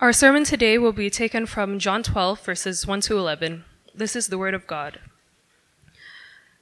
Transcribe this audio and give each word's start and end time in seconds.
Our 0.00 0.12
sermon 0.12 0.44
today 0.44 0.78
will 0.78 0.92
be 0.92 1.10
taken 1.10 1.44
from 1.44 1.80
John 1.80 2.04
12, 2.04 2.40
verses 2.42 2.86
1 2.86 3.00
to 3.00 3.18
11. 3.18 3.64
This 3.92 4.14
is 4.14 4.28
the 4.28 4.38
Word 4.38 4.54
of 4.54 4.64
God. 4.68 5.00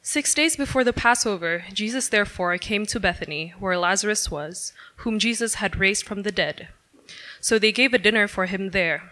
Six 0.00 0.32
days 0.32 0.56
before 0.56 0.84
the 0.84 0.94
Passover, 0.94 1.64
Jesus 1.70 2.08
therefore 2.08 2.56
came 2.56 2.86
to 2.86 2.98
Bethany, 2.98 3.52
where 3.58 3.76
Lazarus 3.76 4.30
was, 4.30 4.72
whom 4.96 5.18
Jesus 5.18 5.56
had 5.56 5.76
raised 5.76 6.06
from 6.06 6.22
the 6.22 6.32
dead. 6.32 6.68
So 7.38 7.58
they 7.58 7.72
gave 7.72 7.92
a 7.92 7.98
dinner 7.98 8.26
for 8.26 8.46
him 8.46 8.70
there. 8.70 9.10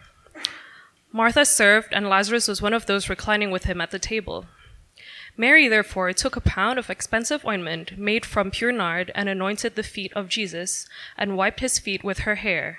Martha 1.12 1.45
served, 1.45 1.88
and 1.93 2.09
Lazarus 2.09 2.48
was 2.48 2.62
one 2.62 2.72
of 2.72 2.86
those 2.86 3.11
reclining 3.11 3.50
with 3.50 3.64
him 3.64 3.79
at 3.82 3.91
the 3.91 3.98
table. 3.98 4.46
Mary 5.36 5.68
therefore 5.68 6.14
took 6.14 6.34
a 6.34 6.41
pound 6.41 6.79
of 6.79 6.88
expensive 6.88 7.45
ointment 7.45 7.98
made 7.98 8.25
from 8.25 8.50
pure 8.50 8.72
nard 8.72 9.12
and 9.14 9.29
anointed 9.29 9.75
the 9.75 9.82
feet 9.82 10.14
of 10.14 10.30
Jesus 10.30 10.88
and 11.18 11.36
wiped 11.36 11.61
his 11.61 11.79
feet 11.79 12.02
with 12.02 12.20
her 12.20 12.36
hair. 12.36 12.78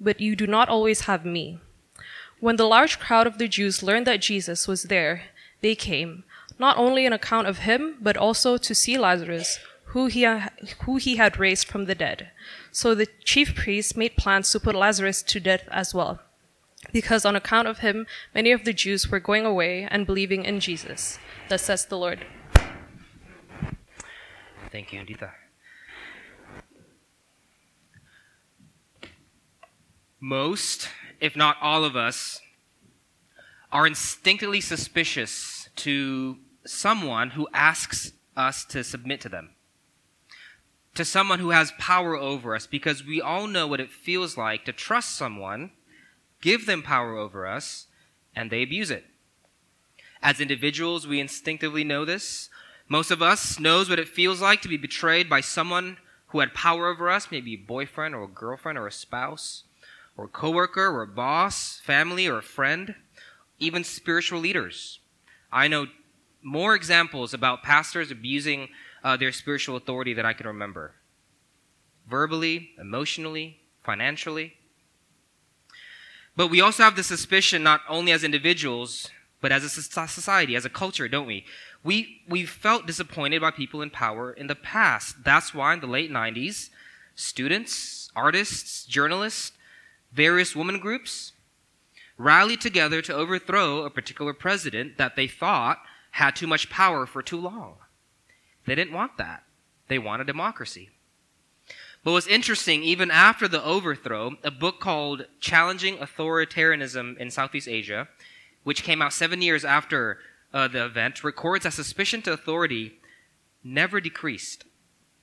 but 0.00 0.20
you 0.20 0.36
do 0.36 0.46
not 0.46 0.68
always 0.68 1.02
have 1.02 1.24
me. 1.24 1.58
When 2.40 2.56
the 2.56 2.68
large 2.68 2.98
crowd 2.98 3.26
of 3.26 3.38
the 3.38 3.48
Jews 3.48 3.82
learned 3.82 4.06
that 4.06 4.20
Jesus 4.20 4.68
was 4.68 4.84
there, 4.84 5.22
they 5.60 5.74
came, 5.74 6.24
not 6.58 6.76
only 6.76 7.06
on 7.06 7.12
account 7.12 7.48
of 7.48 7.58
him, 7.58 7.96
but 8.00 8.16
also 8.16 8.56
to 8.56 8.74
see 8.74 8.96
Lazarus, 8.96 9.58
who 9.86 10.06
he, 10.06 10.24
who 10.84 10.96
he 10.96 11.16
had 11.16 11.38
raised 11.38 11.66
from 11.66 11.86
the 11.86 11.94
dead. 11.94 12.30
So 12.70 12.94
the 12.94 13.08
chief 13.24 13.54
priests 13.54 13.96
made 13.96 14.16
plans 14.16 14.50
to 14.52 14.60
put 14.60 14.74
Lazarus 14.74 15.22
to 15.22 15.40
death 15.40 15.64
as 15.70 15.94
well, 15.94 16.20
because 16.92 17.24
on 17.24 17.34
account 17.34 17.66
of 17.66 17.78
him, 17.78 18.06
many 18.34 18.52
of 18.52 18.64
the 18.64 18.72
Jews 18.72 19.10
were 19.10 19.20
going 19.20 19.44
away 19.44 19.88
and 19.90 20.06
believing 20.06 20.44
in 20.44 20.60
Jesus. 20.60 21.18
Thus 21.48 21.62
says 21.62 21.86
the 21.86 21.98
Lord. 21.98 22.24
Thank 24.70 24.92
you, 24.92 25.00
Indita. 25.00 25.30
Most, 30.20 30.88
if 31.20 31.36
not 31.36 31.56
all 31.60 31.84
of 31.84 31.94
us, 31.94 32.40
are 33.70 33.86
instinctively 33.86 34.60
suspicious 34.60 35.68
to 35.76 36.38
someone 36.64 37.30
who 37.30 37.48
asks 37.54 38.12
us 38.36 38.64
to 38.64 38.82
submit 38.82 39.20
to 39.20 39.28
them, 39.28 39.50
to 40.94 41.04
someone 41.04 41.38
who 41.38 41.50
has 41.50 41.72
power 41.78 42.16
over 42.16 42.56
us, 42.56 42.66
because 42.66 43.04
we 43.04 43.20
all 43.20 43.46
know 43.46 43.66
what 43.66 43.80
it 43.80 43.90
feels 43.90 44.36
like 44.36 44.64
to 44.64 44.72
trust 44.72 45.14
someone, 45.14 45.70
give 46.40 46.66
them 46.66 46.82
power 46.82 47.16
over 47.16 47.46
us, 47.46 47.86
and 48.34 48.50
they 48.50 48.62
abuse 48.62 48.90
it. 48.90 49.04
As 50.20 50.40
individuals, 50.40 51.06
we 51.06 51.20
instinctively 51.20 51.84
know 51.84 52.04
this. 52.04 52.50
Most 52.88 53.12
of 53.12 53.22
us 53.22 53.60
knows 53.60 53.88
what 53.88 54.00
it 54.00 54.08
feels 54.08 54.40
like 54.40 54.62
to 54.62 54.68
be 54.68 54.76
betrayed 54.76 55.28
by 55.28 55.40
someone 55.40 55.98
who 56.28 56.40
had 56.40 56.54
power 56.54 56.88
over 56.88 57.08
us, 57.08 57.30
maybe 57.30 57.54
a 57.54 57.56
boyfriend 57.56 58.14
or 58.14 58.24
a 58.24 58.28
girlfriend 58.28 58.78
or 58.78 58.86
a 58.86 58.92
spouse, 58.92 59.64
or 60.18 60.26
coworker 60.26 60.88
or 60.88 61.06
boss, 61.06 61.80
family 61.82 62.28
or 62.28 62.42
friend, 62.42 62.96
even 63.58 63.84
spiritual 63.84 64.40
leaders. 64.40 64.98
I 65.50 65.68
know 65.68 65.86
more 66.42 66.74
examples 66.74 67.32
about 67.32 67.62
pastors 67.62 68.10
abusing 68.10 68.68
uh, 69.02 69.16
their 69.16 69.32
spiritual 69.32 69.76
authority 69.76 70.12
that 70.14 70.26
I 70.26 70.32
can 70.32 70.46
remember. 70.46 70.94
Verbally, 72.10 72.70
emotionally, 72.78 73.60
financially. 73.82 74.54
But 76.36 76.48
we 76.48 76.60
also 76.60 76.82
have 76.82 76.96
the 76.96 77.02
suspicion, 77.02 77.62
not 77.62 77.80
only 77.88 78.12
as 78.12 78.24
individuals, 78.24 79.10
but 79.40 79.52
as 79.52 79.62
a 79.62 79.68
society, 79.68 80.56
as 80.56 80.64
a 80.64 80.70
culture, 80.70 81.08
don't 81.08 81.26
we? 81.26 81.44
We, 81.84 82.22
we 82.28 82.44
felt 82.44 82.86
disappointed 82.86 83.40
by 83.40 83.52
people 83.52 83.82
in 83.82 83.90
power 83.90 84.32
in 84.32 84.48
the 84.48 84.56
past. 84.56 85.22
That's 85.24 85.54
why 85.54 85.74
in 85.74 85.80
the 85.80 85.86
late 85.86 86.10
90s, 86.10 86.70
students, 87.14 88.10
artists, 88.16 88.84
journalists, 88.84 89.52
various 90.12 90.56
women 90.56 90.78
groups 90.78 91.32
rallied 92.16 92.60
together 92.60 93.00
to 93.02 93.14
overthrow 93.14 93.84
a 93.84 93.90
particular 93.90 94.32
president 94.32 94.98
that 94.98 95.16
they 95.16 95.26
thought 95.26 95.78
had 96.12 96.34
too 96.34 96.46
much 96.46 96.70
power 96.70 97.06
for 97.06 97.22
too 97.22 97.40
long. 97.40 97.76
They 98.66 98.74
didn't 98.74 98.94
want 98.94 99.16
that. 99.18 99.44
They 99.88 99.98
wanted 99.98 100.26
democracy. 100.26 100.90
But 102.04 102.12
what's 102.12 102.26
interesting, 102.26 102.82
even 102.82 103.10
after 103.10 103.48
the 103.48 103.64
overthrow, 103.64 104.36
a 104.42 104.50
book 104.50 104.80
called 104.80 105.26
Challenging 105.40 105.98
Authoritarianism 105.98 107.16
in 107.18 107.30
Southeast 107.30 107.68
Asia 107.68 108.08
which 108.68 108.82
came 108.82 109.00
out 109.00 109.14
seven 109.14 109.40
years 109.40 109.64
after 109.64 110.18
uh, 110.52 110.68
the 110.68 110.84
event, 110.84 111.24
records 111.24 111.64
that 111.64 111.72
suspicion 111.72 112.20
to 112.20 112.32
authority 112.34 113.00
never 113.64 113.98
decreased. 113.98 114.64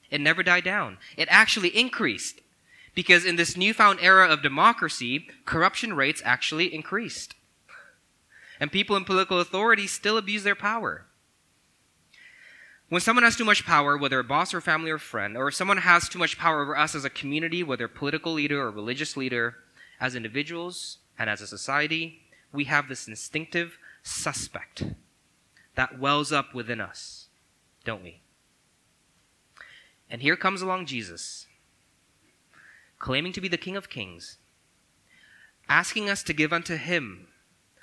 It 0.09 0.19
never 0.19 0.41
died 0.41 0.63
down. 0.63 0.97
It 1.15 1.27
actually 1.29 1.69
increased. 1.69 2.41
Because 2.95 3.25
in 3.25 3.35
this 3.35 3.57
newfound 3.57 3.99
era 4.01 4.27
of 4.27 4.41
democracy, 4.41 5.27
corruption 5.43 5.93
rates 5.93 6.21
actually 6.25 6.73
increased. 6.73 7.35
And 8.59 8.71
people 8.71 8.95
in 8.95 9.03
political 9.03 9.39
authority 9.39 9.85
still 9.85 10.17
abuse 10.17 10.43
their 10.43 10.55
power. 10.55 11.05
When 12.87 13.01
someone 13.01 13.23
has 13.23 13.35
too 13.35 13.45
much 13.45 13.65
power, 13.65 13.97
whether 13.97 14.19
a 14.19 14.23
boss 14.23 14.53
or 14.53 14.61
family 14.61 14.91
or 14.91 14.97
friend, 14.97 15.35
or 15.35 15.49
if 15.49 15.55
someone 15.55 15.77
has 15.77 16.07
too 16.07 16.19
much 16.19 16.37
power 16.37 16.61
over 16.61 16.77
us 16.77 16.95
as 16.95 17.03
a 17.03 17.09
community, 17.09 17.63
whether 17.63 17.87
political 17.87 18.31
leader 18.31 18.61
or 18.61 18.71
religious 18.71 19.17
leader, 19.17 19.55
as 19.99 20.15
individuals 20.15 20.99
and 21.17 21.29
as 21.29 21.41
a 21.41 21.47
society, 21.47 22.21
we 22.53 22.65
have 22.65 22.87
this 22.87 23.07
instinctive 23.07 23.77
suspect 24.03 24.83
that 25.75 25.99
wells 25.99 26.31
up 26.31 26.53
within 26.53 26.79
us, 26.79 27.27
don't 27.83 28.03
we? 28.03 28.21
And 30.09 30.21
here 30.21 30.37
comes 30.37 30.61
along 30.61 30.85
Jesus, 30.85 31.47
claiming 32.99 33.33
to 33.33 33.41
be 33.41 33.47
the 33.47 33.57
King 33.57 33.75
of 33.75 33.89
Kings, 33.89 34.37
asking 35.67 36.09
us 36.09 36.23
to 36.23 36.33
give 36.33 36.53
unto 36.53 36.77
him 36.77 37.27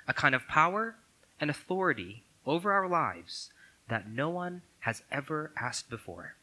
a 0.07 0.13
kind 0.13 0.35
of 0.35 0.47
power 0.47 0.95
and 1.39 1.49
authority 1.49 2.23
over 2.45 2.71
our 2.71 2.87
lives 2.87 3.51
that 3.89 4.09
no 4.09 4.29
one 4.29 4.61
has 4.79 5.03
ever 5.11 5.51
asked 5.57 5.89
before. 5.89 6.35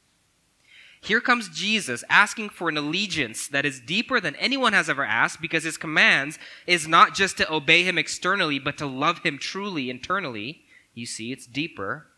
Here 1.02 1.20
comes 1.20 1.48
Jesus 1.48 2.04
asking 2.10 2.50
for 2.50 2.68
an 2.68 2.76
allegiance 2.76 3.48
that 3.48 3.64
is 3.64 3.80
deeper 3.80 4.20
than 4.20 4.36
anyone 4.36 4.74
has 4.74 4.90
ever 4.90 5.04
asked 5.04 5.40
because 5.40 5.64
his 5.64 5.78
commands 5.78 6.38
is 6.66 6.86
not 6.86 7.14
just 7.14 7.38
to 7.38 7.50
obey 7.50 7.84
him 7.84 7.96
externally, 7.96 8.58
but 8.58 8.76
to 8.78 8.86
love 8.86 9.20
him 9.20 9.38
truly 9.38 9.88
internally. 9.88 10.64
You 10.92 11.06
see, 11.06 11.32
it's 11.32 11.46
deeper. 11.46 12.08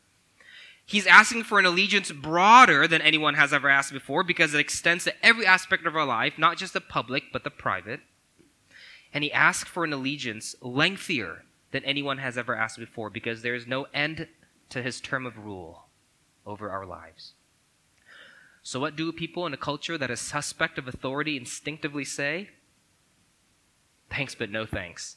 He's 0.92 1.06
asking 1.06 1.44
for 1.44 1.58
an 1.58 1.64
allegiance 1.64 2.12
broader 2.12 2.86
than 2.86 3.00
anyone 3.00 3.32
has 3.32 3.54
ever 3.54 3.70
asked 3.70 3.94
before 3.94 4.22
because 4.22 4.52
it 4.52 4.60
extends 4.60 5.04
to 5.04 5.24
every 5.24 5.46
aspect 5.46 5.86
of 5.86 5.96
our 5.96 6.04
life, 6.04 6.34
not 6.36 6.58
just 6.58 6.74
the 6.74 6.82
public, 6.82 7.32
but 7.32 7.44
the 7.44 7.50
private. 7.50 8.00
And 9.14 9.24
he 9.24 9.32
asks 9.32 9.70
for 9.70 9.84
an 9.84 9.94
allegiance 9.94 10.54
lengthier 10.60 11.44
than 11.70 11.82
anyone 11.86 12.18
has 12.18 12.36
ever 12.36 12.54
asked 12.54 12.78
before 12.78 13.08
because 13.08 13.40
there 13.40 13.54
is 13.54 13.66
no 13.66 13.86
end 13.94 14.28
to 14.68 14.82
his 14.82 15.00
term 15.00 15.24
of 15.24 15.38
rule 15.38 15.86
over 16.44 16.68
our 16.68 16.84
lives. 16.84 17.32
So, 18.62 18.78
what 18.78 18.94
do 18.94 19.10
people 19.12 19.46
in 19.46 19.54
a 19.54 19.56
culture 19.56 19.96
that 19.96 20.10
is 20.10 20.20
suspect 20.20 20.76
of 20.76 20.88
authority 20.88 21.38
instinctively 21.38 22.04
say? 22.04 22.50
Thanks, 24.10 24.34
but 24.34 24.50
no 24.50 24.66
thanks. 24.66 25.16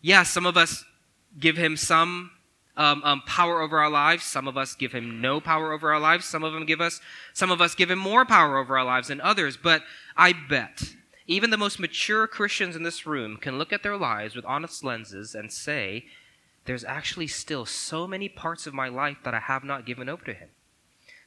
Yeah, 0.00 0.22
some 0.22 0.46
of 0.46 0.56
us 0.56 0.86
give 1.38 1.58
him 1.58 1.76
some 1.76 2.30
um, 2.78 3.02
um, 3.04 3.22
power 3.26 3.60
over 3.60 3.78
our 3.78 3.90
lives. 3.90 4.24
Some 4.24 4.48
of 4.48 4.56
us 4.56 4.74
give 4.74 4.92
him 4.92 5.20
no 5.20 5.40
power 5.40 5.72
over 5.72 5.92
our 5.92 6.00
lives. 6.00 6.24
Some 6.24 6.44
of 6.44 6.52
them 6.52 6.64
give 6.64 6.80
us, 6.80 7.00
some 7.34 7.50
of 7.50 7.60
us 7.60 7.74
give 7.74 7.90
him 7.90 7.98
more 7.98 8.24
power 8.24 8.56
over 8.56 8.78
our 8.78 8.84
lives 8.84 9.08
than 9.08 9.20
others. 9.20 9.56
But 9.56 9.82
I 10.16 10.32
bet 10.32 10.94
even 11.26 11.50
the 11.50 11.56
most 11.58 11.78
mature 11.78 12.26
Christians 12.26 12.76
in 12.76 12.84
this 12.84 13.04
room 13.04 13.36
can 13.36 13.58
look 13.58 13.72
at 13.72 13.82
their 13.82 13.96
lives 13.96 14.34
with 14.34 14.44
honest 14.46 14.84
lenses 14.84 15.34
and 15.34 15.52
say, 15.52 16.06
"There's 16.64 16.84
actually 16.84 17.26
still 17.26 17.66
so 17.66 18.06
many 18.06 18.28
parts 18.28 18.66
of 18.66 18.72
my 18.72 18.88
life 18.88 19.18
that 19.24 19.34
I 19.34 19.40
have 19.40 19.64
not 19.64 19.84
given 19.84 20.08
over 20.08 20.24
to 20.24 20.34
him." 20.34 20.48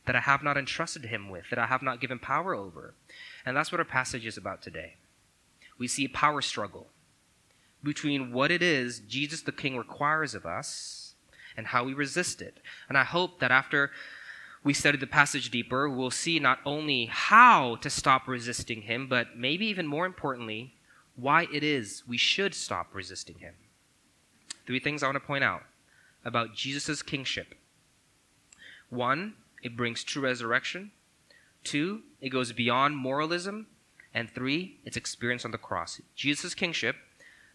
that 0.06 0.16
I 0.16 0.22
have 0.22 0.42
not 0.42 0.58
entrusted 0.58 1.06
him 1.06 1.30
with, 1.30 1.52
that 1.52 1.60
I 1.60 1.68
have 1.68 1.84
not 1.84 2.02
given 2.02 2.18
power 2.18 2.56
over. 2.56 2.96
And 3.46 3.56
that's 3.56 3.72
what 3.72 3.78
our 3.78 3.86
passage 3.86 4.26
is 4.26 4.36
about 4.36 4.62
today. 4.62 4.96
We 5.78 5.88
see 5.88 6.06
a 6.06 6.10
power 6.10 6.42
struggle 6.42 6.88
between 7.84 8.32
what 8.32 8.50
it 8.50 8.62
is 8.62 9.00
Jesus 9.00 9.42
the 9.42 9.52
King 9.52 9.78
requires 9.78 10.34
of 10.34 10.46
us 10.46 11.01
and 11.58 11.68
how 11.68 11.84
we 11.84 11.94
resist 11.94 12.42
it. 12.42 12.60
And 12.90 12.98
I 12.98 13.04
hope 13.04 13.40
that 13.40 13.52
after 13.52 13.92
we 14.64 14.74
study 14.74 14.98
the 14.98 15.08
passage 15.08 15.50
deeper, 15.50 15.90
we'll 15.90 16.12
see 16.12 16.40
not 16.40 16.60
only 16.66 17.06
how 17.06 17.78
to 17.78 17.90
stop 17.90 18.28
resisting 18.28 18.84
him, 18.84 19.08
but 19.08 19.38
maybe 19.38 19.66
even 19.66 19.88
more 19.88 20.06
importantly, 20.06 20.76
why 21.16 21.48
it 21.52 21.64
is 21.64 22.04
we 22.08 22.18
should 22.18 22.54
stop 22.54 22.88
resisting 22.94 23.40
him. 23.40 23.56
Three 24.66 24.80
things 24.80 25.02
I 25.02 25.08
want 25.08 25.16
to 25.16 25.20
point 25.20 25.44
out 25.44 25.64
about 26.24 26.56
Jesus' 26.56 27.02
kingship. 27.02 27.56
One, 28.90 29.34
it 29.64 29.76
brings 29.76 30.04
true 30.04 30.22
resurrection. 30.22 30.92
Two, 31.64 32.02
it 32.20 32.30
goes 32.30 32.52
beyond 32.52 32.98
moralism. 32.98 33.68
And 34.14 34.30
three, 34.30 34.80
its 34.86 34.98
experience 34.98 35.46
on 35.46 35.52
the 35.52 35.58
cross. 35.58 36.02
Jesus' 36.16 36.54
kingship 36.54 36.98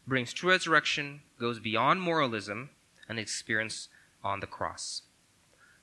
brings 0.06 0.32
true 0.32 0.50
resurrection, 0.50 1.20
goes 1.38 1.60
beyond 1.60 2.00
moralism, 2.00 2.70
and 3.08 3.18
experience 3.18 3.88
on 4.22 4.40
the 4.40 4.46
cross. 4.46 5.02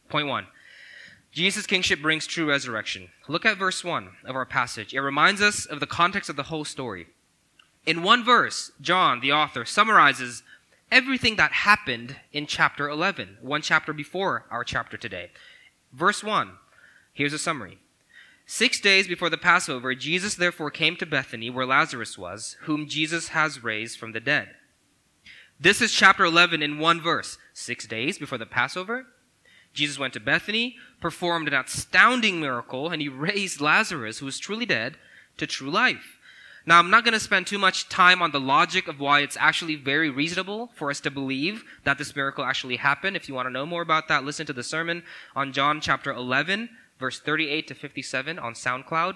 Point 0.10 0.28
one 0.28 0.48
Jesus' 1.32 1.66
kingship 1.66 2.02
brings 2.02 2.28
true 2.28 2.48
resurrection. 2.48 3.10
Look 3.28 3.44
at 3.44 3.58
verse 3.58 3.84
1 3.84 4.10
of 4.26 4.36
our 4.36 4.46
passage. 4.46 4.94
It 4.94 5.00
reminds 5.00 5.42
us 5.42 5.66
of 5.66 5.80
the 5.80 5.88
context 5.88 6.30
of 6.30 6.36
the 6.36 6.44
whole 6.44 6.64
story. 6.64 7.08
In 7.88 8.04
one 8.04 8.24
verse, 8.24 8.72
John, 8.80 9.20
the 9.20 9.32
author, 9.32 9.66
summarizes 9.66 10.44
everything 10.92 11.36
that 11.38 11.52
happened 11.52 12.18
in 12.32 12.46
chapter 12.46 12.88
11, 12.88 13.40
one 13.42 13.64
chapter 13.64 13.94
before 13.94 14.46
our 14.52 14.64
chapter 14.64 14.96
today. 14.96 15.32
Verse 15.92 16.24
1, 16.24 16.52
here's 17.14 17.34
a 17.34 17.40
summary. 17.40 17.80
Six 18.46 18.80
days 18.80 19.08
before 19.08 19.32
the 19.32 19.38
Passover, 19.38 19.96
Jesus 19.96 20.36
therefore 20.36 20.70
came 20.70 20.96
to 20.98 21.06
Bethany, 21.06 21.50
where 21.50 21.66
Lazarus 21.66 22.16
was, 22.16 22.58
whom 22.62 22.88
Jesus 22.88 23.30
has 23.30 23.64
raised 23.64 23.98
from 23.98 24.12
the 24.12 24.20
dead. 24.20 24.50
This 25.64 25.82
is 25.82 25.94
chapter 25.94 26.26
11 26.26 26.62
in 26.62 26.78
one 26.78 27.00
verse. 27.00 27.38
Six 27.54 27.88
days 27.88 28.18
before 28.18 28.38
the 28.38 28.46
Passover, 28.46 29.06
Jesus 29.74 29.98
went 29.98 30.12
to 30.12 30.20
Bethany, 30.20 30.76
performed 31.00 31.48
an 31.48 31.54
astounding 31.54 32.42
miracle, 32.42 32.90
and 32.90 33.02
he 33.02 33.08
raised 33.08 33.62
Lazarus, 33.62 34.18
who 34.18 34.26
was 34.26 34.40
truly 34.40 34.66
dead, 34.66 34.98
to 35.38 35.48
true 35.48 35.72
life. 35.72 36.20
Now, 36.66 36.80
I'm 36.80 36.90
not 36.90 37.06
going 37.06 37.14
to 37.14 37.20
spend 37.22 37.48
too 37.48 37.58
much 37.58 37.88
time 37.88 38.22
on 38.22 38.32
the 38.32 38.42
logic 38.42 38.90
of 38.90 39.00
why 39.00 39.22
it's 39.22 39.38
actually 39.40 39.78
very 39.78 40.10
reasonable 40.10 40.70
for 40.76 40.90
us 40.90 41.00
to 41.00 41.10
believe 41.10 41.64
that 41.86 41.98
this 41.98 42.14
miracle 42.14 42.44
actually 42.44 42.76
happened. 42.76 43.16
If 43.16 43.30
you 43.30 43.34
want 43.34 43.46
to 43.46 43.54
know 43.54 43.66
more 43.66 43.84
about 43.84 44.10
that, 44.10 44.26
listen 44.26 44.46
to 44.48 44.54
the 44.54 44.64
sermon 44.64 45.02
on 45.34 45.54
John 45.54 45.80
chapter 45.80 46.12
11, 46.12 46.72
verse 47.00 47.22
38 47.22 47.70
to 47.70 47.74
57 47.74 48.38
on 48.38 48.54
SoundCloud. 48.54 49.16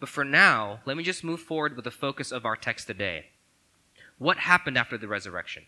But 0.00 0.08
for 0.08 0.24
now, 0.24 0.80
let 0.84 0.96
me 0.96 1.04
just 1.04 1.22
move 1.22 1.42
forward 1.42 1.76
with 1.76 1.84
the 1.84 1.92
focus 1.92 2.32
of 2.32 2.44
our 2.44 2.56
text 2.56 2.88
today. 2.88 3.26
What 4.18 4.38
happened 4.38 4.76
after 4.76 4.98
the 4.98 5.06
resurrection? 5.06 5.62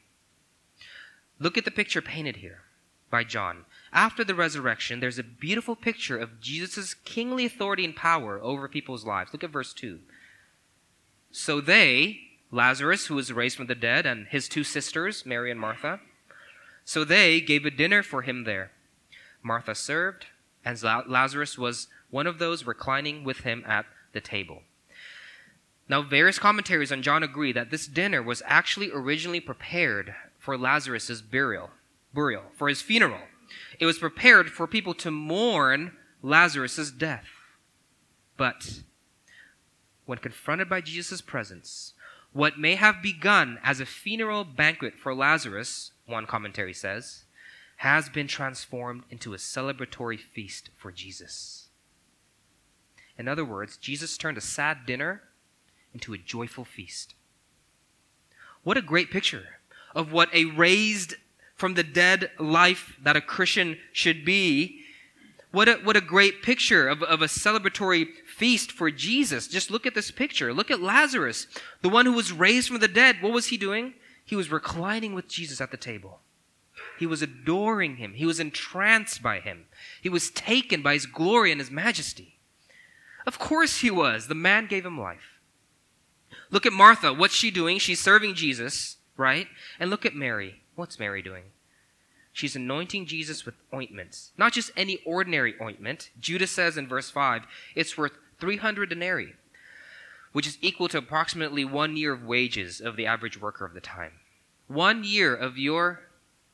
Look 1.39 1.57
at 1.57 1.65
the 1.65 1.71
picture 1.71 2.03
painted 2.03 2.37
here 2.37 2.63
by 3.11 3.25
John. 3.25 3.65
After 3.93 4.25
the 4.25 4.35
resurrection, 4.35 5.01
there's 5.01 5.19
a 5.19 5.25
beautiful 5.25 5.77
picture 5.77 6.19
of 6.19 6.41
Jesus' 6.41 6.95
kingly 6.95 7.47
authority 7.47 7.85
and 7.85 7.97
power 7.97 8.41
over 8.43 8.69
people's 8.69 9.05
lives. 9.05 9.33
Look 9.33 9.45
at 9.45 9.51
verse 9.51 9.73
2. 9.73 10.01
So 11.31 11.61
they, 11.61 12.21
Lazarus, 12.51 13.07
who 13.07 13.15
was 13.15 13.33
raised 13.33 13.57
from 13.57 13.67
the 13.67 13.75
dead, 13.75 14.07
and 14.07 14.27
his 14.29 14.49
two 14.49 14.65
sisters, 14.65 15.25
Mary 15.25 15.51
and 15.51 15.61
Martha, 15.61 16.01
so 16.85 17.05
they 17.05 17.41
gave 17.41 17.65
a 17.65 17.71
dinner 17.71 18.03
for 18.03 18.23
him 18.23 18.45
there. 18.45 18.71
Martha 19.43 19.75
served, 19.75 20.27
and 20.65 20.83
Lazarus 20.83 21.57
was 21.57 21.89
one 22.11 22.27
of 22.27 22.39
those 22.39 22.65
reclining 22.65 23.25
with 23.25 23.41
him 23.41 23.63
at 23.67 23.87
the 24.13 24.21
table. 24.21 24.63
Now, 25.89 26.03
various 26.03 26.39
commentaries 26.39 26.93
on 26.93 27.03
John 27.03 27.23
agree 27.23 27.53
that 27.53 27.71
this 27.71 27.87
dinner 27.87 28.23
was 28.23 28.43
actually 28.47 28.91
originally 28.91 29.41
prepared 29.41 30.15
for 30.49 30.57
Lazarus' 30.57 31.21
burial, 31.21 31.69
burial, 32.15 32.45
for 32.55 32.71
his 32.71 32.81
funeral. 32.81 33.21
It 33.79 33.85
was 33.85 33.99
prepared 33.99 34.49
for 34.49 34.67
people 34.67 34.95
to 34.95 35.11
mourn 35.11 35.93
Lazarus' 36.23 36.91
death. 36.91 37.27
But 38.39 38.81
when 40.07 40.17
confronted 40.17 40.71
by 40.71 40.81
Jesus' 40.81 41.21
presence, 41.21 41.93
what 42.33 42.59
may 42.59 42.77
have 42.77 43.03
begun 43.03 43.59
as 43.63 43.79
a 43.79 43.85
funeral 43.85 44.43
banquet 44.43 44.95
for 44.95 45.15
Lazarus, 45.15 45.93
one 46.07 46.25
commentary 46.25 46.73
says, 46.73 47.25
has 47.77 48.09
been 48.09 48.27
transformed 48.27 49.03
into 49.11 49.35
a 49.35 49.37
celebratory 49.37 50.19
feast 50.19 50.71
for 50.79 50.91
Jesus. 50.91 51.69
In 53.19 53.29
other 53.29 53.45
words, 53.45 53.77
Jesus 53.77 54.17
turned 54.17 54.39
a 54.39 54.41
sad 54.41 54.87
dinner 54.87 55.25
into 55.93 56.15
a 56.15 56.19
joyful 56.19 56.65
feast. 56.65 57.15
What 58.63 58.79
a 58.79 58.81
great 58.81 59.11
picture 59.11 59.58
of 59.99 60.13
what 60.13 60.33
a 60.33 60.45
raised 60.45 61.17
from 61.57 61.75
the 61.75 61.83
dead 61.83 62.31
life 62.39 62.97
that 63.03 63.17
a 63.17 63.21
Christian 63.21 63.77
should 63.93 64.25
be. 64.25 64.85
What 65.51 65.69
a, 65.69 65.73
what 65.83 65.97
a 65.97 66.01
great 66.01 66.41
picture 66.41 66.89
of, 66.89 67.03
of 67.03 67.21
a 67.21 67.27
celebratory 67.27 68.07
feast 68.25 68.71
for 68.71 68.93
Jesus. 68.93 69.49
Just 69.49 69.73
look 69.73 69.87
at 69.87 69.97
this 69.97 70.13
picture. 70.13 70.55
Look 70.55 70.71
at 70.71 70.81
Lazarus, 70.81 71.49
the 71.83 71.89
one 71.89 72.07
who 72.07 72.13
was 72.13 72.33
raised 72.33 72.69
from 72.69 72.79
the 72.79 72.87
dead. 72.87 73.17
What 73.21 73.33
was 73.33 73.47
he 73.47 73.57
doing? 73.57 73.95
He 74.25 74.37
was 74.37 74.53
reclining 74.53 75.15
with 75.15 75.27
Jesus 75.27 75.61
at 75.61 75.73
the 75.73 75.77
table. 75.77 76.21
He 76.97 77.07
was 77.07 77.21
adoring 77.21 77.97
him. 77.97 78.13
He 78.15 78.27
was 78.27 78.39
entranced 78.39 79.21
by 79.21 79.41
him. 79.41 79.65
He 80.01 80.09
was 80.09 80.31
taken 80.31 80.81
by 80.81 80.93
his 80.93 81.07
glory 81.07 81.51
and 81.51 81.61
his 81.61 81.73
majesty. 81.73 82.39
Of 83.27 83.41
course 83.41 83.81
he 83.81 83.91
was. 83.91 84.29
The 84.29 84.35
man 84.37 84.67
gave 84.67 84.87
him 84.87 85.01
life. 85.01 85.41
Look 86.51 86.67
at 86.67 86.73
Martha. 86.73 87.13
What's 87.13 87.35
she 87.35 87.51
doing? 87.51 87.79
She's 87.79 88.01
serving 88.01 88.35
Jesus, 88.35 88.98
right? 89.19 89.49
And 89.79 89.91
look 89.91 90.07
at 90.07 90.15
Mary. 90.15 90.63
What's 90.77 90.99
Mary 90.99 91.21
doing? 91.21 91.43
She's 92.33 92.57
anointing 92.57 93.07
Jesus 93.07 93.45
with 93.45 93.57
ointments. 93.75 94.31
Not 94.39 94.53
just 94.53 94.71
any 94.77 95.01
ordinary 95.05 95.57
ointment. 95.61 96.11
Judas 96.19 96.53
says 96.53 96.79
in 96.79 96.87
verse 96.87 97.11
5, 97.11 97.43
it's 97.75 97.99
worth 97.99 98.13
300 98.39 98.89
denarii, 98.89 99.35
which 100.33 100.47
is 100.47 100.57
equal 100.63 100.89
to 100.89 100.99
approximately 100.99 101.65
one 101.65 101.97
year 101.97 102.13
of 102.13 102.25
wages 102.25 102.81
of 102.81 102.97
the 102.97 103.07
average 103.07 103.41
worker 103.41 103.67
of 103.67 103.75
the 103.75 103.81
time. 103.81 104.13
One 104.69 105.03
year 105.03 105.35
of 105.35 105.59
your 105.59 106.01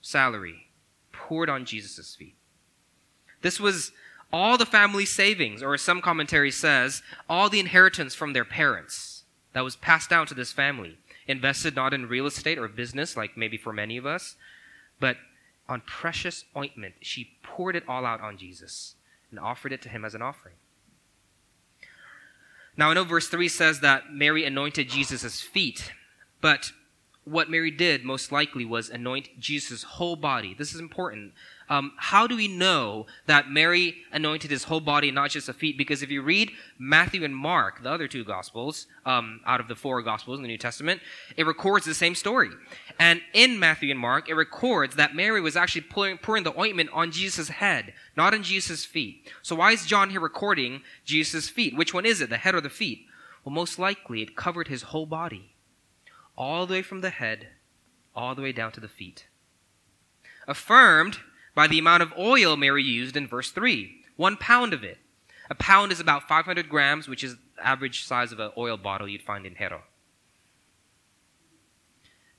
salary 0.01 0.69
poured 1.13 1.51
on 1.51 1.67
Jesus' 1.67 2.15
feet. 2.15 2.37
This 3.43 3.61
was 3.61 3.93
all 4.33 4.57
the 4.57 4.65
family 4.65 5.05
savings, 5.05 5.63
or 5.63 5.75
as 5.75 5.83
some 5.83 6.01
commentary 6.01 6.51
says, 6.51 7.03
all 7.29 7.51
the 7.51 7.61
inheritance 7.61 8.15
from 8.15 8.33
their 8.33 8.45
parents 8.45 9.25
that 9.53 9.65
was 9.65 9.77
passed 9.77 10.11
down 10.11 10.27
to 10.27 10.35
this 10.35 10.51
family, 10.51 10.99
invested 11.27 11.75
not 11.75 11.95
in 11.95 12.09
real 12.09 12.27
estate 12.27 12.59
or 12.59 12.69
business, 12.69 13.17
like 13.17 13.37
maybe 13.37 13.57
for 13.57 13.73
many 13.73 13.97
of 13.97 14.07
us, 14.07 14.37
but 15.01 15.17
on 15.69 15.81
precious 15.81 16.45
ointment. 16.57 16.95
She 17.01 17.37
poured 17.43 17.77
it 17.77 17.85
all 17.89 18.05
out 18.05 18.21
on 18.21 18.37
Jesus 18.37 18.95
and 19.31 19.41
offered 19.41 19.73
it 19.73 19.83
to 19.83 19.89
him 19.89 20.05
as 20.05 20.15
an 20.15 20.23
offering. 20.23 20.55
Now, 22.77 22.91
I 22.91 22.95
know 22.95 23.05
verse 23.05 23.29
3 23.29 23.49
says 23.49 23.81
that 23.81 24.13
Mary 24.13 24.45
anointed 24.45 24.89
Jesus' 24.89 25.41
feet, 25.41 25.93
but 26.41 26.73
what 27.25 27.49
Mary 27.49 27.71
did 27.71 28.05
most 28.05 28.33
likely 28.33 28.65
was 28.65 28.91
anoint 28.91 29.29
Jesus' 29.39 29.85
whole 29.85 30.17
body. 30.17 30.55
This 30.57 30.75
is 30.75 30.81
important. 30.81 31.33
Um, 31.69 31.93
how 31.97 32.27
do 32.27 32.37
we 32.37 32.49
know 32.49 33.07
that 33.27 33.51
Mary 33.51 33.97
anointed 34.13 34.51
his 34.51 34.65
whole 34.65 34.81
body, 34.81 35.11
not 35.11 35.31
just 35.31 35.47
the 35.47 35.53
feet? 35.53 35.79
Because 35.79 36.03
if 36.03 36.11
you 36.11 36.23
read 36.23 36.51
Matthew 36.79 37.25
and 37.25 37.35
Mark, 37.35 37.83
the 37.83 37.91
other 37.91 38.07
two 38.07 38.25
gospels, 38.25 38.87
um, 39.07 39.41
out 39.47 39.61
of 39.61 39.69
the 39.69 39.75
four 39.75 40.03
gospels 40.03 40.39
in 40.39 40.43
the 40.43 40.49
New 40.49 40.59
Testament, 40.59 41.01
it 41.37 41.47
records 41.47 41.87
the 41.87 41.95
same 41.95 42.15
story. 42.15 42.51
And 42.99 43.23
in 43.33 43.59
Matthew 43.59 43.91
and 43.91 43.99
Mark, 43.99 44.29
it 44.29 44.35
records 44.35 44.97
that 44.97 45.15
Mary 45.15 45.41
was 45.41 45.57
actually 45.57 45.83
pouring, 45.83 46.19
pouring 46.19 46.45
the 46.45 46.59
ointment 46.59 46.91
on 46.93 47.11
Jesus' 47.11 47.49
head, 47.49 47.95
not 48.17 48.35
on 48.35 48.43
Jesus' 48.43 48.85
feet. 48.85 49.31
So 49.43 49.57
why 49.57 49.73
is 49.73 49.87
John 49.87 50.11
here 50.11 50.21
recording 50.21 50.83
Jesus' 51.05 51.49
feet? 51.49 51.77
Which 51.77 51.95
one 51.95 52.07
is 52.07 52.21
it, 52.21 52.31
the 52.31 52.37
head 52.37 52.55
or 52.55 52.61
the 52.61 52.71
feet? 52.71 53.07
Well, 53.45 53.55
most 53.55 53.79
likely 53.79 54.23
it 54.23 54.37
covered 54.37 54.69
his 54.69 54.83
whole 54.83 55.07
body 55.07 55.55
all 56.37 56.67
the 56.67 56.75
way 56.75 56.83
from 56.83 57.01
the 57.01 57.11
head, 57.11 57.49
all 58.15 58.35
the 58.35 58.43
way 58.43 58.53
down 58.53 58.73
to 58.73 58.81
the 58.81 58.89
feet. 58.89 59.27
Affirmed 60.47 61.21
by 61.55 61.67
the 61.67 61.79
amount 61.79 62.03
of 62.03 62.13
oil 62.19 62.57
Mary 62.57 62.83
used 62.83 63.17
in 63.17 63.27
verse 63.27 63.51
3 63.51 64.01
one 64.17 64.37
pound 64.37 64.73
of 64.73 64.85
it. 64.85 64.99
A 65.51 65.55
pound 65.55 65.93
is 65.93 66.01
about 66.01 66.29
500 66.29 66.69
grams, 66.69 67.09
which 67.09 67.25
is 67.25 67.35
the 67.35 67.67
average 67.67 68.05
size 68.05 68.33
of 68.33 68.39
an 68.39 68.53
oil 68.57 68.77
bottle 68.77 69.09
you'd 69.09 69.23
find 69.23 69.45
in 69.45 69.57
Hero. 69.57 69.83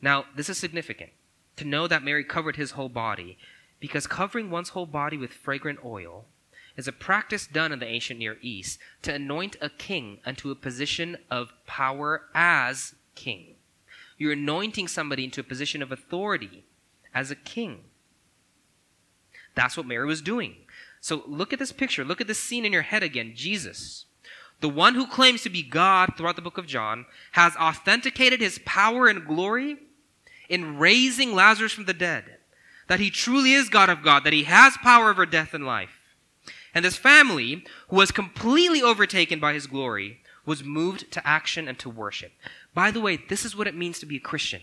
Now, 0.02 0.26
this 0.36 0.50
is 0.50 0.58
significant 0.58 1.12
to 1.58 1.66
know 1.66 1.88
that 1.88 2.04
Mary 2.04 2.24
covered 2.24 2.56
his 2.56 2.72
whole 2.72 2.90
body 2.90 3.38
because 3.80 4.08
covering 4.08 4.50
one's 4.50 4.70
whole 4.70 4.86
body 4.86 5.18
with 5.18 5.32
fragrant 5.32 5.80
oil 5.84 6.26
is 6.76 6.88
a 6.88 6.92
practice 6.92 7.48
done 7.48 7.72
in 7.72 7.80
the 7.80 7.88
ancient 7.88 8.20
Near 8.20 8.38
East 8.42 8.80
to 9.02 9.14
anoint 9.14 9.56
a 9.62 9.70
king 9.70 10.20
unto 10.26 10.52
a 10.52 10.56
position 10.56 11.18
of 11.32 11.54
power 11.66 12.24
as 12.34 12.96
king. 13.16 13.56
You're 14.18 14.34
anointing 14.34 14.88
somebody 14.88 15.24
into 15.24 15.42
a 15.42 15.44
position 15.44 15.82
of 15.82 15.92
authority 15.92 16.66
as 17.14 17.32
a 17.32 17.36
king. 17.36 17.86
That's 19.56 19.78
what 19.78 19.88
Mary 19.88 20.06
was 20.06 20.22
doing. 20.22 20.56
So 21.02 21.24
look 21.28 21.54
at 21.54 21.60
this 21.60 21.72
picture. 21.72 22.04
Look 22.04 22.22
at 22.22 22.28
this 22.28 22.42
scene 22.42 22.66
in 22.66 22.74
your 22.74 22.82
head 22.82 23.04
again. 23.04 23.34
Jesus, 23.36 24.06
the 24.60 24.70
one 24.70 24.96
who 24.96 25.08
claims 25.08 25.42
to 25.44 25.50
be 25.50 25.64
God 25.64 26.14
throughout 26.16 26.36
the 26.36 26.42
book 26.42 26.58
of 26.58 26.68
John, 26.68 27.06
has 27.34 27.56
authenticated 27.56 28.42
his 28.42 28.60
power 28.66 29.08
and 29.08 29.26
glory 29.26 29.78
in 30.50 30.78
raising 30.78 31.34
Lazarus 31.34 31.74
from 31.74 31.86
the 31.86 31.94
dead. 31.94 32.26
That 32.88 33.00
he 33.00 33.10
truly 33.10 33.54
is 33.54 33.70
God 33.70 33.90
of 33.90 34.04
God, 34.04 34.24
that 34.24 34.34
he 34.34 34.44
has 34.44 34.78
power 34.78 35.10
over 35.10 35.26
death 35.26 35.54
and 35.54 35.66
life. 35.66 36.00
And 36.74 36.84
this 36.84 36.98
family, 36.98 37.64
who 37.90 37.96
was 37.96 38.12
completely 38.12 38.82
overtaken 38.82 39.40
by 39.40 39.54
his 39.54 39.66
glory, 39.66 40.22
was 40.46 40.64
moved 40.64 41.12
to 41.12 41.28
action 41.28 41.68
and 41.68 41.80
to 41.80 41.90
worship. 41.90 42.34
By 42.74 42.92
the 42.92 43.00
way, 43.00 43.18
this 43.18 43.46
is 43.46 43.56
what 43.56 43.68
it 43.68 43.76
means 43.76 44.00
to 44.00 44.06
be 44.06 44.18
a 44.18 44.20
Christian. 44.20 44.62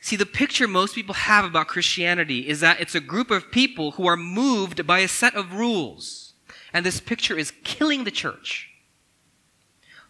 See, 0.00 0.16
the 0.16 0.26
picture 0.26 0.66
most 0.66 0.94
people 0.94 1.14
have 1.14 1.44
about 1.44 1.68
Christianity 1.68 2.48
is 2.48 2.60
that 2.60 2.80
it's 2.80 2.94
a 2.94 3.00
group 3.00 3.30
of 3.30 3.50
people 3.50 3.92
who 3.92 4.06
are 4.06 4.16
moved 4.16 4.86
by 4.86 5.00
a 5.00 5.08
set 5.08 5.34
of 5.34 5.54
rules. 5.54 6.32
And 6.72 6.86
this 6.86 7.00
picture 7.00 7.36
is 7.36 7.52
killing 7.64 8.04
the 8.04 8.10
church. 8.10 8.70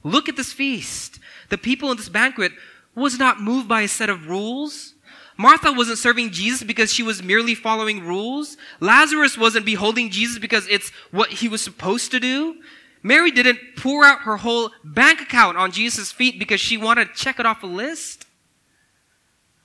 Look 0.04 0.28
at 0.28 0.36
this 0.36 0.52
feast. 0.52 1.18
The 1.48 1.58
people 1.58 1.90
in 1.90 1.96
this 1.96 2.08
banquet 2.08 2.52
was 2.94 3.18
not 3.18 3.40
moved 3.40 3.68
by 3.68 3.82
a 3.82 3.88
set 3.88 4.08
of 4.08 4.28
rules. 4.28 4.94
Martha 5.36 5.72
wasn't 5.72 5.98
serving 5.98 6.30
Jesus 6.30 6.62
because 6.62 6.92
she 6.92 7.02
was 7.02 7.22
merely 7.22 7.54
following 7.54 8.06
rules. 8.06 8.56
Lazarus 8.78 9.38
wasn't 9.38 9.66
beholding 9.66 10.10
Jesus 10.10 10.38
because 10.38 10.68
it's 10.68 10.90
what 11.10 11.30
he 11.30 11.48
was 11.48 11.62
supposed 11.62 12.10
to 12.10 12.20
do. 12.20 12.56
Mary 13.02 13.30
didn't 13.30 13.58
pour 13.76 14.04
out 14.04 14.20
her 14.20 14.36
whole 14.36 14.70
bank 14.84 15.20
account 15.20 15.56
on 15.56 15.72
Jesus' 15.72 16.12
feet 16.12 16.38
because 16.38 16.60
she 16.60 16.76
wanted 16.76 17.08
to 17.08 17.14
check 17.14 17.40
it 17.40 17.46
off 17.46 17.62
a 17.62 17.66
list. 17.66 18.26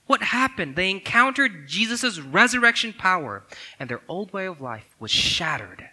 What 0.08 0.22
happened? 0.22 0.76
They 0.76 0.92
encountered 0.92 1.68
Jesus' 1.68 2.20
resurrection 2.20 2.94
power, 2.94 3.44
and 3.80 3.90
their 3.90 4.02
old 4.08 4.32
way 4.34 4.46
of 4.46 4.62
life 4.62 4.96
was 5.00 5.12
shattered. 5.12 5.90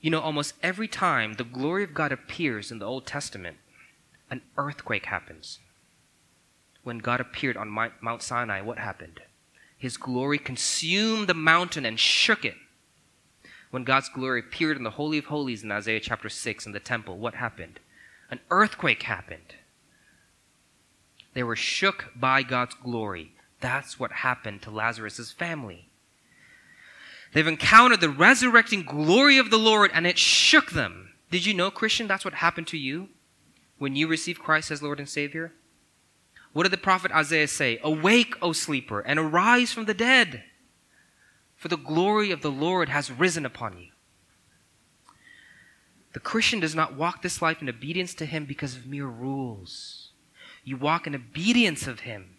You 0.00 0.10
know, 0.10 0.20
almost 0.20 0.54
every 0.62 0.88
time 0.88 1.34
the 1.34 1.44
glory 1.44 1.84
of 1.84 1.94
God 1.94 2.12
appears 2.12 2.70
in 2.70 2.78
the 2.78 2.86
Old 2.86 3.06
Testament, 3.06 3.56
an 4.30 4.42
earthquake 4.56 5.06
happens. 5.06 5.58
When 6.82 6.98
God 6.98 7.20
appeared 7.20 7.56
on 7.56 7.68
Mount 8.00 8.22
Sinai, 8.22 8.60
what 8.60 8.78
happened? 8.78 9.20
His 9.76 9.96
glory 9.96 10.38
consumed 10.38 11.28
the 11.28 11.34
mountain 11.34 11.84
and 11.84 11.98
shook 11.98 12.44
it. 12.44 12.54
When 13.70 13.84
God's 13.84 14.08
glory 14.08 14.40
appeared 14.40 14.76
in 14.76 14.82
the 14.82 14.90
Holy 14.90 15.18
of 15.18 15.26
Holies 15.26 15.62
in 15.62 15.70
Isaiah 15.70 16.00
chapter 16.00 16.28
6 16.28 16.66
in 16.66 16.72
the 16.72 16.80
temple, 16.80 17.18
what 17.18 17.34
happened? 17.34 17.80
An 18.30 18.40
earthquake 18.50 19.02
happened. 19.02 19.54
They 21.34 21.42
were 21.42 21.56
shook 21.56 22.12
by 22.16 22.42
God's 22.42 22.74
glory. 22.74 23.32
That's 23.60 23.98
what 23.98 24.12
happened 24.12 24.62
to 24.62 24.70
Lazarus' 24.70 25.32
family. 25.32 25.88
They've 27.32 27.46
encountered 27.46 28.00
the 28.00 28.08
resurrecting 28.08 28.84
glory 28.84 29.38
of 29.38 29.50
the 29.50 29.58
Lord 29.58 29.90
and 29.92 30.06
it 30.06 30.18
shook 30.18 30.70
them. 30.70 31.10
Did 31.30 31.44
you 31.44 31.52
know, 31.52 31.70
Christian, 31.70 32.06
that's 32.06 32.24
what 32.24 32.34
happened 32.34 32.66
to 32.68 32.78
you 32.78 33.08
when 33.76 33.94
you 33.94 34.06
received 34.06 34.40
Christ 34.40 34.70
as 34.70 34.82
Lord 34.82 34.98
and 34.98 35.08
Savior? 35.08 35.52
What 36.52 36.62
did 36.62 36.72
the 36.72 36.78
prophet 36.78 37.12
Isaiah 37.12 37.48
say? 37.48 37.78
Awake, 37.82 38.34
O 38.40 38.52
sleeper, 38.52 39.00
and 39.00 39.18
arise 39.18 39.72
from 39.72 39.84
the 39.84 39.94
dead, 39.94 40.44
for 41.54 41.68
the 41.68 41.76
glory 41.76 42.30
of 42.30 42.40
the 42.40 42.50
Lord 42.50 42.88
has 42.88 43.10
risen 43.10 43.44
upon 43.44 43.78
you. 43.78 43.88
The 46.14 46.20
Christian 46.20 46.58
does 46.58 46.74
not 46.74 46.96
walk 46.96 47.20
this 47.20 47.42
life 47.42 47.60
in 47.60 47.68
obedience 47.68 48.14
to 48.14 48.26
Him 48.26 48.46
because 48.46 48.74
of 48.74 48.86
mere 48.86 49.06
rules 49.06 50.07
you 50.68 50.76
walk 50.76 51.06
in 51.06 51.14
obedience 51.14 51.86
of 51.86 52.00
Him 52.00 52.36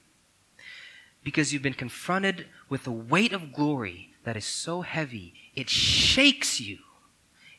because 1.24 1.52
you've 1.52 1.64
been 1.64 1.74
confronted 1.74 2.46
with 2.70 2.86
a 2.86 2.92
weight 2.92 3.34
of 3.34 3.52
glory 3.52 4.14
that 4.24 4.38
is 4.38 4.46
so 4.46 4.82
heavy, 4.82 5.34
it 5.56 5.70
shakes 5.70 6.60
you, 6.60 6.78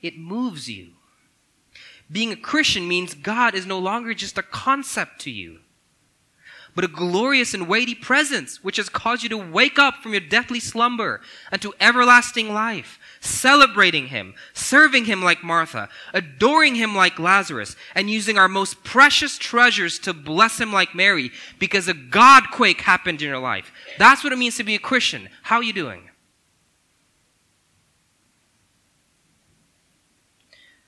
it 0.00 0.17
moves 0.17 0.71
you. 0.71 0.93
Being 2.11 2.33
a 2.33 2.37
Christian 2.37 2.87
means 2.87 3.15
God 3.15 3.55
is 3.55 3.67
no 3.67 3.79
longer 3.79 4.15
just 4.15 4.39
a 4.39 4.43
concept 4.43 5.21
to 5.23 5.31
you 5.31 5.59
but 6.75 6.85
a 6.85 6.89
glorious 6.89 7.55
and 7.55 7.69
weighty 7.69 7.95
presence, 7.95 8.62
which 8.62 8.77
has 8.77 8.89
caused 8.89 9.23
you 9.23 9.29
to 9.29 9.37
wake 9.37 9.79
up 9.79 9.97
from 9.97 10.12
your 10.12 10.21
deathly 10.21 10.61
slumber 10.61 11.21
unto 11.53 11.73
everlasting 11.81 12.53
life, 12.53 12.99
celebrating 13.21 14.09
Him, 14.09 14.35
serving 14.53 15.05
Him 15.05 15.23
like 15.23 15.43
Martha, 15.43 15.89
adoring 16.15 16.75
Him 16.75 16.95
like 16.95 17.19
Lazarus, 17.19 17.77
and 17.95 18.11
using 18.11 18.39
our 18.39 18.49
most 18.49 18.83
precious 18.85 19.39
treasures 19.39 19.99
to 20.00 20.12
bless 20.12 20.61
Him 20.61 20.73
like 20.73 20.95
Mary, 20.95 21.31
because 21.59 21.89
a 21.89 21.95
God 21.95 22.45
quake 22.53 22.83
happened 22.83 23.21
in 23.23 23.29
your 23.29 23.39
life. 23.39 23.73
That's 23.99 24.25
what 24.25 24.33
it 24.33 24.39
means 24.39 24.57
to 24.57 24.65
be 24.65 24.75
a 24.75 24.81
Christian. 24.81 25.29
How 25.43 25.57
are 25.57 25.65
you 25.65 25.73
doing? 25.73 26.11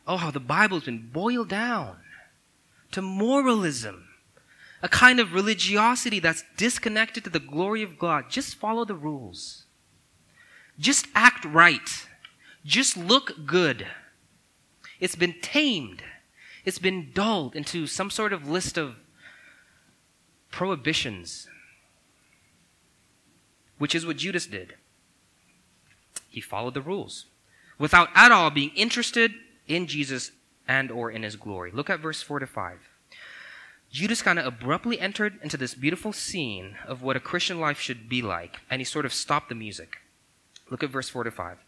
Oh, 0.06 0.16
how 0.16 0.30
the 0.30 0.40
Bible's 0.40 0.84
been 0.84 1.10
boiled 1.12 1.48
down 1.48 1.96
to 2.90 3.02
moralism 3.02 4.01
a 4.82 4.88
kind 4.88 5.20
of 5.20 5.32
religiosity 5.32 6.18
that's 6.18 6.44
disconnected 6.56 7.24
to 7.24 7.30
the 7.30 7.38
glory 7.38 7.82
of 7.82 7.98
God. 7.98 8.28
Just 8.28 8.56
follow 8.56 8.84
the 8.84 8.94
rules. 8.94 9.64
Just 10.78 11.06
act 11.14 11.44
right. 11.44 12.06
Just 12.64 12.96
look 12.96 13.46
good. 13.46 13.86
It's 14.98 15.14
been 15.14 15.34
tamed. 15.40 16.02
It's 16.64 16.78
been 16.78 17.10
dulled 17.12 17.54
into 17.54 17.86
some 17.86 18.10
sort 18.10 18.32
of 18.32 18.48
list 18.48 18.76
of 18.76 18.96
prohibitions, 20.50 21.48
which 23.78 23.94
is 23.94 24.04
what 24.04 24.16
Judas 24.16 24.46
did. 24.46 24.74
He 26.28 26.40
followed 26.40 26.74
the 26.74 26.80
rules 26.80 27.26
without 27.78 28.08
at 28.14 28.32
all 28.32 28.50
being 28.50 28.70
interested 28.74 29.32
in 29.66 29.86
Jesus 29.86 30.30
and 30.66 30.90
or 30.90 31.10
in 31.10 31.22
his 31.22 31.36
glory. 31.36 31.70
Look 31.72 31.90
at 31.90 32.00
verse 32.00 32.22
4 32.22 32.40
to 32.40 32.46
5. 32.46 32.78
Judas 33.92 34.22
kind 34.22 34.38
of 34.38 34.46
abruptly 34.46 34.98
entered 34.98 35.38
into 35.42 35.58
this 35.58 35.74
beautiful 35.74 36.14
scene 36.14 36.76
of 36.86 37.02
what 37.02 37.14
a 37.14 37.20
Christian 37.20 37.60
life 37.60 37.78
should 37.78 38.08
be 38.08 38.22
like, 38.22 38.60
and 38.70 38.80
he 38.80 38.86
sort 38.86 39.04
of 39.04 39.12
stopped 39.12 39.50
the 39.50 39.54
music. 39.54 39.98
Look 40.70 40.82
at 40.82 40.88
verse 40.88 41.10
4 41.10 41.24
to 41.24 41.30
5. 41.30 41.58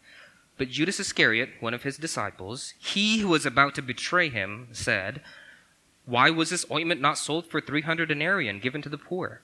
But 0.57 0.69
Judas 0.69 0.99
Iscariot, 0.99 1.49
one 1.59 1.75
of 1.75 1.83
his 1.83 1.97
disciples, 1.97 2.73
he 2.79 3.19
who 3.19 3.27
was 3.27 3.45
about 3.45 3.75
to 3.75 3.83
betray 3.83 4.29
him, 4.29 4.69
said, 4.71 5.21
Why 6.05 6.31
was 6.31 6.49
this 6.49 6.65
ointment 6.71 6.99
not 6.99 7.19
sold 7.19 7.45
for 7.45 7.61
300 7.61 8.07
denarii 8.07 8.47
and 8.47 8.59
given 8.59 8.81
to 8.81 8.89
the 8.89 8.97
poor? 8.97 9.41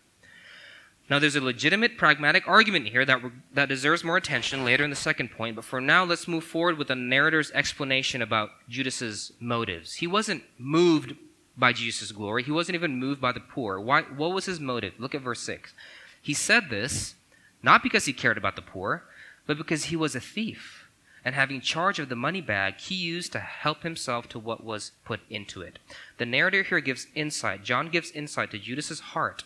Now, 1.08 1.20
there's 1.20 1.36
a 1.36 1.42
legitimate 1.42 2.00
pragmatic 2.00 2.48
argument 2.48 2.88
here 2.88 3.06
that, 3.06 3.22
that 3.54 3.70
deserves 3.70 4.04
more 4.04 4.18
attention 4.18 4.66
later 4.66 4.84
in 4.84 4.90
the 4.90 4.96
second 4.96 5.30
point, 5.30 5.56
but 5.56 5.66
for 5.66 5.82
now, 5.82 6.04
let's 6.04 6.28
move 6.28 6.46
forward 6.46 6.80
with 6.80 6.88
the 6.88 6.96
narrator's 6.96 7.52
explanation 7.52 8.24
about 8.24 8.50
Judas's 8.70 9.34
motives. 9.40 9.96
He 9.96 10.08
wasn't 10.08 10.46
moved 10.58 11.14
by 11.58 11.74
Jesus' 11.74 12.12
glory. 12.12 12.44
He 12.44 12.52
wasn't 12.52 12.76
even 12.76 13.00
moved 13.00 13.22
by 13.22 13.32
the 13.32 13.40
poor. 13.40 13.80
Why, 13.80 14.02
what 14.04 14.32
was 14.32 14.46
his 14.46 14.60
motive? 14.60 14.94
Look 14.98 15.16
at 15.16 15.22
verse 15.22 15.42
6. 15.42 15.74
He 16.22 16.34
said 16.34 16.70
this 16.70 17.16
not 17.64 17.84
because 17.84 18.06
he 18.06 18.14
cared 18.14 18.38
about 18.38 18.56
the 18.56 18.62
poor, 18.62 19.04
but 19.46 19.58
because 19.58 19.86
he 19.86 19.96
was 19.96 20.16
a 20.16 20.20
thief. 20.20 20.88
And 21.24 21.36
having 21.36 21.62
charge 21.62 22.00
of 22.00 22.10
the 22.10 22.16
money 22.16 22.42
bag, 22.42 22.80
he 22.80 22.96
used 22.96 23.32
to 23.34 23.40
help 23.40 23.84
himself 23.84 24.28
to 24.30 24.40
what 24.40 24.64
was 24.64 24.92
put 25.06 25.20
into 25.30 25.62
it. 25.62 25.78
The 26.18 26.26
narrator 26.26 26.64
here 26.64 26.80
gives 26.80 27.08
insight. 27.14 27.64
John 27.64 27.90
gives 27.90 28.12
insight 28.12 28.50
to 28.52 28.60
Judas's 28.60 29.00
heart. 29.00 29.44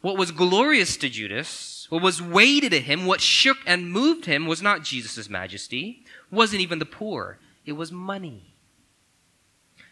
What 0.00 0.18
was 0.18 0.32
glorious 0.32 0.96
to 0.98 1.08
Judas, 1.08 1.86
what 1.88 2.02
was 2.02 2.20
weighted 2.20 2.72
to 2.72 2.80
him, 2.80 3.06
what 3.06 3.20
shook 3.20 3.58
and 3.64 3.90
moved 3.90 4.26
him 4.26 4.46
was 4.46 4.60
not 4.60 4.82
Jesus' 4.82 5.30
majesty, 5.30 6.04
wasn't 6.30 6.62
even 6.62 6.80
the 6.80 6.84
poor. 6.84 7.38
It 7.64 7.72
was 7.72 7.92
money. 7.92 8.55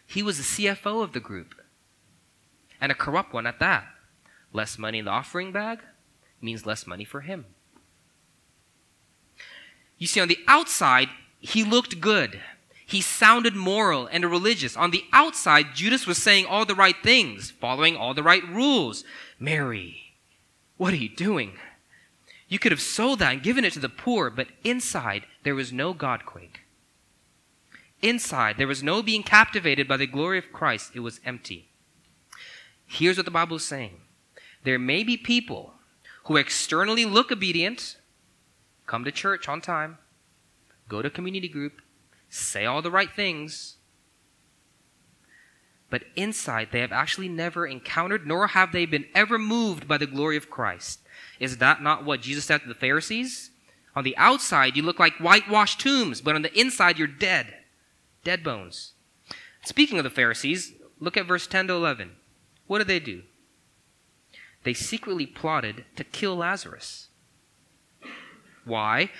He 0.05 0.23
was 0.23 0.37
the 0.37 0.43
CFO 0.65 1.03
of 1.03 1.13
the 1.13 1.19
group, 1.19 1.55
and 2.79 2.91
a 2.91 2.95
corrupt 2.95 3.33
one 3.33 3.47
at 3.47 3.59
that. 3.59 3.85
Less 4.53 4.77
money 4.77 4.99
in 4.99 5.05
the 5.05 5.11
offering 5.11 5.51
bag 5.51 5.79
means 6.41 6.65
less 6.65 6.87
money 6.87 7.03
for 7.03 7.21
him. 7.21 7.45
You 9.97 10.07
see, 10.07 10.19
on 10.19 10.27
the 10.27 10.39
outside, 10.47 11.09
he 11.39 11.63
looked 11.63 12.01
good. 12.01 12.39
He 12.85 13.01
sounded 13.01 13.55
moral 13.55 14.07
and 14.07 14.23
religious. 14.25 14.77
On 14.77 14.91
the 14.91 15.03
outside, 15.11 15.73
Judas 15.73 16.05
was 16.05 16.17
saying 16.17 16.45
all 16.45 16.65
the 16.65 16.75
right 16.75 16.95
things, 17.01 17.49
following 17.49 17.97
all 17.97 18.13
the 18.13 18.23
right 18.23 18.47
rules. 18.47 19.03
Mary, 19.39 20.13
what 20.77 20.93
are 20.93 20.97
you 20.97 21.09
doing? 21.09 21.53
You 22.47 22.59
could 22.59 22.71
have 22.71 22.81
sold 22.81 23.19
that 23.19 23.33
and 23.33 23.43
given 23.43 23.65
it 23.65 23.73
to 23.73 23.79
the 23.79 23.89
poor, 23.89 24.29
but 24.29 24.47
inside, 24.63 25.25
there 25.43 25.55
was 25.55 25.73
no 25.73 25.93
God 25.93 26.25
quake. 26.25 26.61
Inside, 28.01 28.57
there 28.57 28.67
was 28.67 28.83
no 28.83 29.01
being 29.01 29.23
captivated 29.23 29.87
by 29.87 29.97
the 29.97 30.07
glory 30.07 30.37
of 30.37 30.51
Christ, 30.51 30.91
it 30.93 30.99
was 30.99 31.19
empty. 31.25 31.69
Here's 32.85 33.17
what 33.17 33.25
the 33.25 33.31
Bible 33.31 33.57
is 33.57 33.65
saying 33.65 34.01
there 34.63 34.79
may 34.79 35.03
be 35.03 35.17
people 35.17 35.73
who 36.25 36.37
externally 36.37 37.05
look 37.05 37.31
obedient, 37.31 37.97
come 38.85 39.03
to 39.05 39.11
church 39.11 39.47
on 39.47 39.61
time, 39.61 39.97
go 40.89 41.01
to 41.01 41.09
community 41.09 41.47
group, 41.47 41.81
say 42.29 42.65
all 42.65 42.81
the 42.81 42.91
right 42.91 43.11
things, 43.11 43.77
but 45.89 46.03
inside 46.15 46.69
they 46.71 46.81
have 46.81 46.91
actually 46.91 47.29
never 47.29 47.65
encountered 47.65 48.27
nor 48.27 48.47
have 48.47 48.71
they 48.71 48.85
been 48.85 49.05
ever 49.13 49.37
moved 49.37 49.87
by 49.87 49.97
the 49.97 50.07
glory 50.07 50.35
of 50.35 50.49
Christ. 50.49 50.99
Is 51.39 51.57
that 51.57 51.81
not 51.81 52.05
what 52.05 52.21
Jesus 52.21 52.45
said 52.45 52.61
to 52.61 52.67
the 52.67 52.73
Pharisees? 52.73 53.51
On 53.95 54.03
the 54.03 54.17
outside, 54.17 54.75
you 54.75 54.83
look 54.83 54.99
like 54.99 55.13
whitewashed 55.17 55.79
tombs, 55.79 56.21
but 56.21 56.35
on 56.35 56.41
the 56.41 56.59
inside, 56.59 56.97
you're 56.97 57.07
dead 57.07 57.53
dead 58.25 58.43
bones. 58.43 58.91
Speaking 59.63 59.97
of 59.97 60.03
the 60.03 60.09
Pharisees, 60.09 60.73
look 60.99 61.15
at 61.15 61.25
verse 61.25 61.47
10 61.47 61.67
to 61.67 61.73
11. 61.73 62.11
What 62.67 62.79
did 62.79 62.87
they 62.87 62.99
do? 62.99 63.21
They 64.63 64.73
secretly 64.73 65.25
plotted 65.25 65.85
to 65.95 66.03
kill 66.03 66.35
Lazarus. 66.35 67.07
Why? 68.65 69.11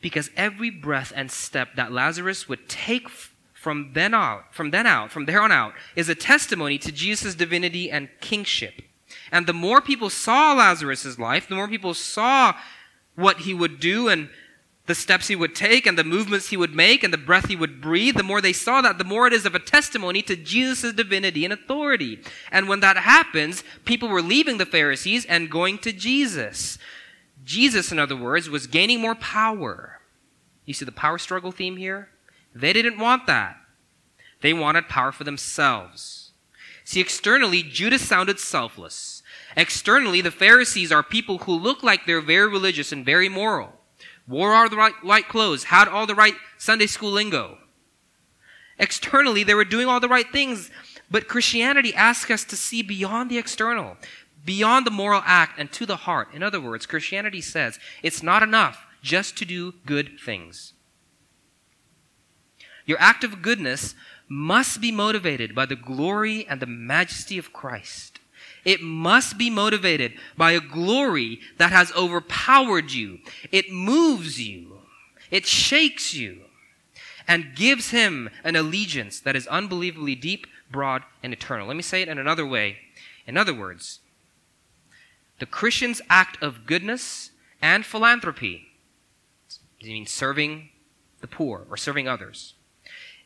Because 0.00 0.30
every 0.36 0.70
breath 0.70 1.12
and 1.14 1.30
step 1.30 1.74
that 1.76 1.92
Lazarus 1.92 2.48
would 2.48 2.68
take 2.68 3.08
from 3.52 3.92
then 3.94 4.14
out, 4.14 4.54
from 4.54 4.70
then 4.70 4.86
out, 4.86 5.10
from 5.10 5.26
there 5.26 5.42
on 5.42 5.50
out, 5.50 5.74
is 5.96 6.08
a 6.08 6.14
testimony 6.14 6.78
to 6.78 6.92
Jesus' 6.92 7.34
divinity 7.34 7.90
and 7.90 8.08
kingship. 8.20 8.82
And 9.32 9.46
the 9.46 9.52
more 9.52 9.80
people 9.80 10.08
saw 10.08 10.52
Lazarus' 10.52 11.18
life, 11.18 11.48
the 11.48 11.56
more 11.56 11.66
people 11.68 11.94
saw 11.94 12.54
what 13.16 13.38
he 13.38 13.54
would 13.54 13.80
do 13.80 14.08
and 14.08 14.28
the 14.86 14.94
steps 14.94 15.28
he 15.28 15.36
would 15.36 15.54
take 15.54 15.84
and 15.84 15.98
the 15.98 16.04
movements 16.04 16.48
he 16.48 16.56
would 16.56 16.74
make 16.74 17.02
and 17.02 17.12
the 17.12 17.18
breath 17.18 17.48
he 17.48 17.56
would 17.56 17.80
breathe, 17.80 18.14
the 18.14 18.22
more 18.22 18.40
they 18.40 18.52
saw 18.52 18.80
that, 18.80 18.98
the 18.98 19.04
more 19.04 19.26
it 19.26 19.32
is 19.32 19.44
of 19.44 19.54
a 19.54 19.60
testimony 19.60 20.22
to 20.22 20.36
Jesus' 20.36 20.92
divinity 20.92 21.44
and 21.44 21.52
authority. 21.52 22.20
And 22.52 22.68
when 22.68 22.80
that 22.80 22.96
happens, 22.96 23.64
people 23.84 24.08
were 24.08 24.22
leaving 24.22 24.58
the 24.58 24.66
Pharisees 24.66 25.24
and 25.26 25.50
going 25.50 25.78
to 25.78 25.92
Jesus. 25.92 26.78
Jesus, 27.44 27.90
in 27.90 27.98
other 27.98 28.16
words, 28.16 28.48
was 28.48 28.68
gaining 28.68 29.00
more 29.00 29.16
power. 29.16 30.00
You 30.64 30.74
see 30.74 30.84
the 30.84 30.92
power 30.92 31.18
struggle 31.18 31.52
theme 31.52 31.76
here? 31.76 32.08
They 32.54 32.72
didn't 32.72 32.98
want 32.98 33.26
that. 33.26 33.56
They 34.40 34.52
wanted 34.52 34.88
power 34.88 35.10
for 35.10 35.24
themselves. 35.24 36.30
See, 36.84 37.00
externally, 37.00 37.64
Judas 37.64 38.02
sounded 38.02 38.38
selfless. 38.38 39.22
Externally, 39.56 40.20
the 40.20 40.30
Pharisees 40.30 40.92
are 40.92 41.02
people 41.02 41.38
who 41.38 41.52
look 41.52 41.82
like 41.82 42.06
they're 42.06 42.20
very 42.20 42.48
religious 42.48 42.92
and 42.92 43.04
very 43.04 43.28
moral 43.28 43.75
wore 44.28 44.54
all 44.54 44.68
the 44.68 44.76
right, 44.76 45.28
clothes, 45.28 45.64
had 45.64 45.88
all 45.88 46.06
the 46.06 46.14
right 46.14 46.34
Sunday 46.58 46.86
school 46.86 47.10
lingo. 47.10 47.58
Externally, 48.78 49.42
they 49.42 49.54
were 49.54 49.64
doing 49.64 49.86
all 49.86 50.00
the 50.00 50.08
right 50.08 50.30
things, 50.30 50.70
but 51.10 51.28
Christianity 51.28 51.94
asks 51.94 52.30
us 52.30 52.44
to 52.44 52.56
see 52.56 52.82
beyond 52.82 53.30
the 53.30 53.38
external, 53.38 53.96
beyond 54.44 54.86
the 54.86 54.90
moral 54.90 55.22
act, 55.24 55.58
and 55.58 55.72
to 55.72 55.86
the 55.86 55.96
heart. 55.96 56.28
In 56.34 56.42
other 56.42 56.60
words, 56.60 56.86
Christianity 56.86 57.40
says 57.40 57.78
it's 58.02 58.22
not 58.22 58.42
enough 58.42 58.86
just 59.02 59.36
to 59.38 59.44
do 59.44 59.74
good 59.86 60.18
things. 60.22 60.72
Your 62.84 62.98
act 63.00 63.24
of 63.24 63.42
goodness 63.42 63.94
must 64.28 64.80
be 64.80 64.92
motivated 64.92 65.54
by 65.54 65.66
the 65.66 65.76
glory 65.76 66.46
and 66.48 66.60
the 66.60 66.66
majesty 66.66 67.38
of 67.38 67.52
Christ. 67.52 68.20
It 68.66 68.82
must 68.82 69.38
be 69.38 69.48
motivated 69.48 70.14
by 70.36 70.50
a 70.50 70.60
glory 70.60 71.38
that 71.56 71.70
has 71.70 71.92
overpowered 71.92 72.90
you. 72.90 73.20
It 73.52 73.70
moves 73.70 74.40
you. 74.40 74.80
It 75.30 75.46
shakes 75.46 76.14
you 76.14 76.42
and 77.28 77.54
gives 77.54 77.90
him 77.90 78.28
an 78.42 78.56
allegiance 78.56 79.20
that 79.20 79.36
is 79.36 79.46
unbelievably 79.46 80.16
deep, 80.16 80.48
broad, 80.68 81.04
and 81.22 81.32
eternal. 81.32 81.68
Let 81.68 81.76
me 81.76 81.82
say 81.82 82.02
it 82.02 82.08
in 82.08 82.18
another 82.18 82.44
way. 82.44 82.78
In 83.24 83.36
other 83.36 83.54
words, 83.54 84.00
the 85.38 85.46
Christian's 85.46 86.02
act 86.10 86.42
of 86.42 86.66
goodness 86.66 87.30
and 87.62 87.86
philanthropy, 87.86 88.66
I 89.80 89.86
mean 89.86 90.06
serving 90.06 90.70
the 91.20 91.28
poor 91.28 91.66
or 91.70 91.76
serving 91.76 92.08
others, 92.08 92.54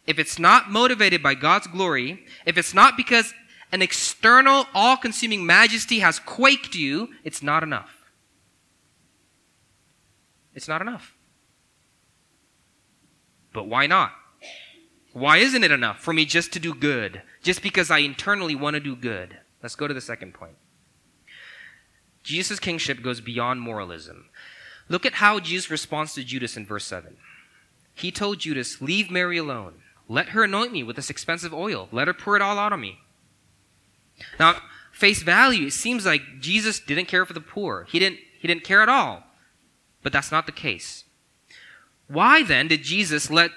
if 0.06 0.18
it's 0.18 0.38
not 0.38 0.70
motivated 0.70 1.22
by 1.22 1.34
God's 1.34 1.66
glory, 1.66 2.26
if 2.44 2.58
it's 2.58 2.74
not 2.74 2.96
because 2.96 3.32
an 3.72 3.82
external, 3.82 4.66
all 4.74 4.96
consuming 4.96 5.46
majesty 5.46 6.00
has 6.00 6.18
quaked 6.18 6.74
you, 6.74 7.08
it's 7.24 7.42
not 7.42 7.62
enough. 7.62 8.10
It's 10.54 10.68
not 10.68 10.80
enough. 10.80 11.14
But 13.52 13.68
why 13.68 13.86
not? 13.86 14.12
Why 15.12 15.38
isn't 15.38 15.64
it 15.64 15.70
enough 15.70 16.00
for 16.00 16.12
me 16.12 16.24
just 16.24 16.52
to 16.52 16.60
do 16.60 16.74
good? 16.74 17.22
Just 17.42 17.62
because 17.62 17.90
I 17.90 17.98
internally 17.98 18.54
want 18.54 18.74
to 18.74 18.80
do 18.80 18.94
good? 18.94 19.38
Let's 19.62 19.74
go 19.74 19.88
to 19.88 19.94
the 19.94 20.00
second 20.00 20.34
point. 20.34 20.56
Jesus' 22.22 22.60
kingship 22.60 23.02
goes 23.02 23.20
beyond 23.20 23.60
moralism. 23.60 24.28
Look 24.88 25.06
at 25.06 25.14
how 25.14 25.40
Jesus 25.40 25.70
responds 25.70 26.14
to 26.14 26.24
Judas 26.24 26.56
in 26.56 26.66
verse 26.66 26.84
7. 26.84 27.16
He 27.94 28.10
told 28.10 28.40
Judas, 28.40 28.80
Leave 28.80 29.10
Mary 29.10 29.38
alone. 29.38 29.82
Let 30.08 30.30
her 30.30 30.44
anoint 30.44 30.72
me 30.72 30.82
with 30.82 30.96
this 30.96 31.10
expensive 31.10 31.54
oil. 31.54 31.88
Let 31.92 32.08
her 32.08 32.14
pour 32.14 32.36
it 32.36 32.42
all 32.42 32.58
out 32.58 32.72
on 32.72 32.80
me. 32.80 32.98
Now, 34.38 34.56
face 34.92 35.22
value, 35.22 35.66
it 35.66 35.72
seems 35.72 36.06
like 36.06 36.40
Jesus 36.40 36.80
didn't 36.80 37.06
care 37.06 37.24
for 37.24 37.32
the 37.32 37.40
poor. 37.40 37.86
He 37.90 37.98
didn't, 37.98 38.18
he 38.38 38.48
didn't 38.48 38.64
care 38.64 38.82
at 38.82 38.88
all. 38.88 39.24
But 40.02 40.12
that's 40.12 40.32
not 40.32 40.46
the 40.46 40.52
case. 40.52 41.04
Why 42.08 42.42
then 42.42 42.68
did 42.68 42.82
Jesus 42.82 43.30
let 43.30 43.50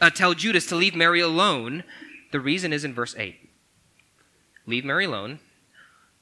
uh, 0.00 0.10
tell 0.10 0.34
Judas 0.34 0.66
to 0.66 0.76
leave 0.76 0.94
Mary 0.94 1.20
alone? 1.20 1.84
The 2.32 2.40
reason 2.40 2.72
is 2.72 2.84
in 2.84 2.92
verse 2.92 3.14
8. 3.16 3.36
Leave 4.66 4.84
Mary 4.84 5.04
alone. 5.04 5.38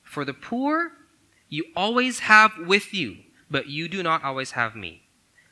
For 0.03 0.25
the 0.25 0.35
poor 0.35 0.93
you 1.49 1.65
always 1.75 2.21
have 2.21 2.53
with 2.59 2.93
you, 2.95 3.17
but 3.51 3.69
you 3.69 3.89
do 3.89 4.03
not 4.03 4.23
always 4.23 4.53
have 4.53 4.77
me. 4.77 5.03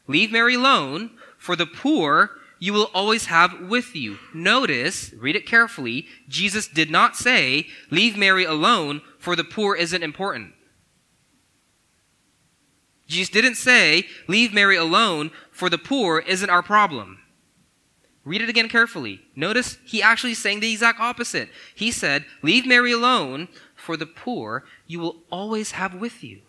Leave 0.07 0.31
Mary 0.31 0.55
alone. 0.55 1.11
For 1.39 1.57
the 1.57 1.67
poor 1.67 2.31
you 2.63 2.73
will 2.73 2.93
always 2.95 3.27
have 3.27 3.59
with 3.63 3.97
you. 3.97 4.21
Notice, 4.33 5.13
read 5.15 5.35
it 5.35 5.45
carefully, 5.45 6.07
Jesus 6.29 6.69
did 6.69 6.93
not 6.93 7.17
say, 7.17 7.67
leave 7.91 8.17
Mary 8.17 8.45
alone, 8.45 9.03
for 9.19 9.35
the 9.35 9.43
poor 9.43 9.75
isn't 9.75 10.05
important. 10.05 10.53
Jesus 13.09 13.31
didn't 13.31 13.57
say, 13.57 14.07
leave 14.29 14.55
Mary 14.55 14.77
alone, 14.77 15.33
for 15.51 15.69
the 15.69 15.77
poor 15.77 16.21
isn't 16.21 16.51
our 16.51 16.63
problem. 16.63 17.19
Read 18.25 18.43
it 18.43 18.49
again 18.49 18.69
carefully. 18.69 19.23
Notice 19.35 19.79
he 19.85 20.01
actually 20.01 20.35
saying 20.35 20.61
the 20.61 20.71
exact 20.71 21.01
opposite. 21.01 21.49
He 21.75 21.91
said, 21.91 22.25
leave 22.43 22.65
Mary 22.65 22.93
alone, 22.93 23.49
for 23.75 23.97
the 23.97 24.07
poor 24.07 24.63
you 24.87 25.01
will 25.01 25.25
always 25.33 25.73
have 25.73 25.97
with 25.97 26.23
you. 26.23 26.43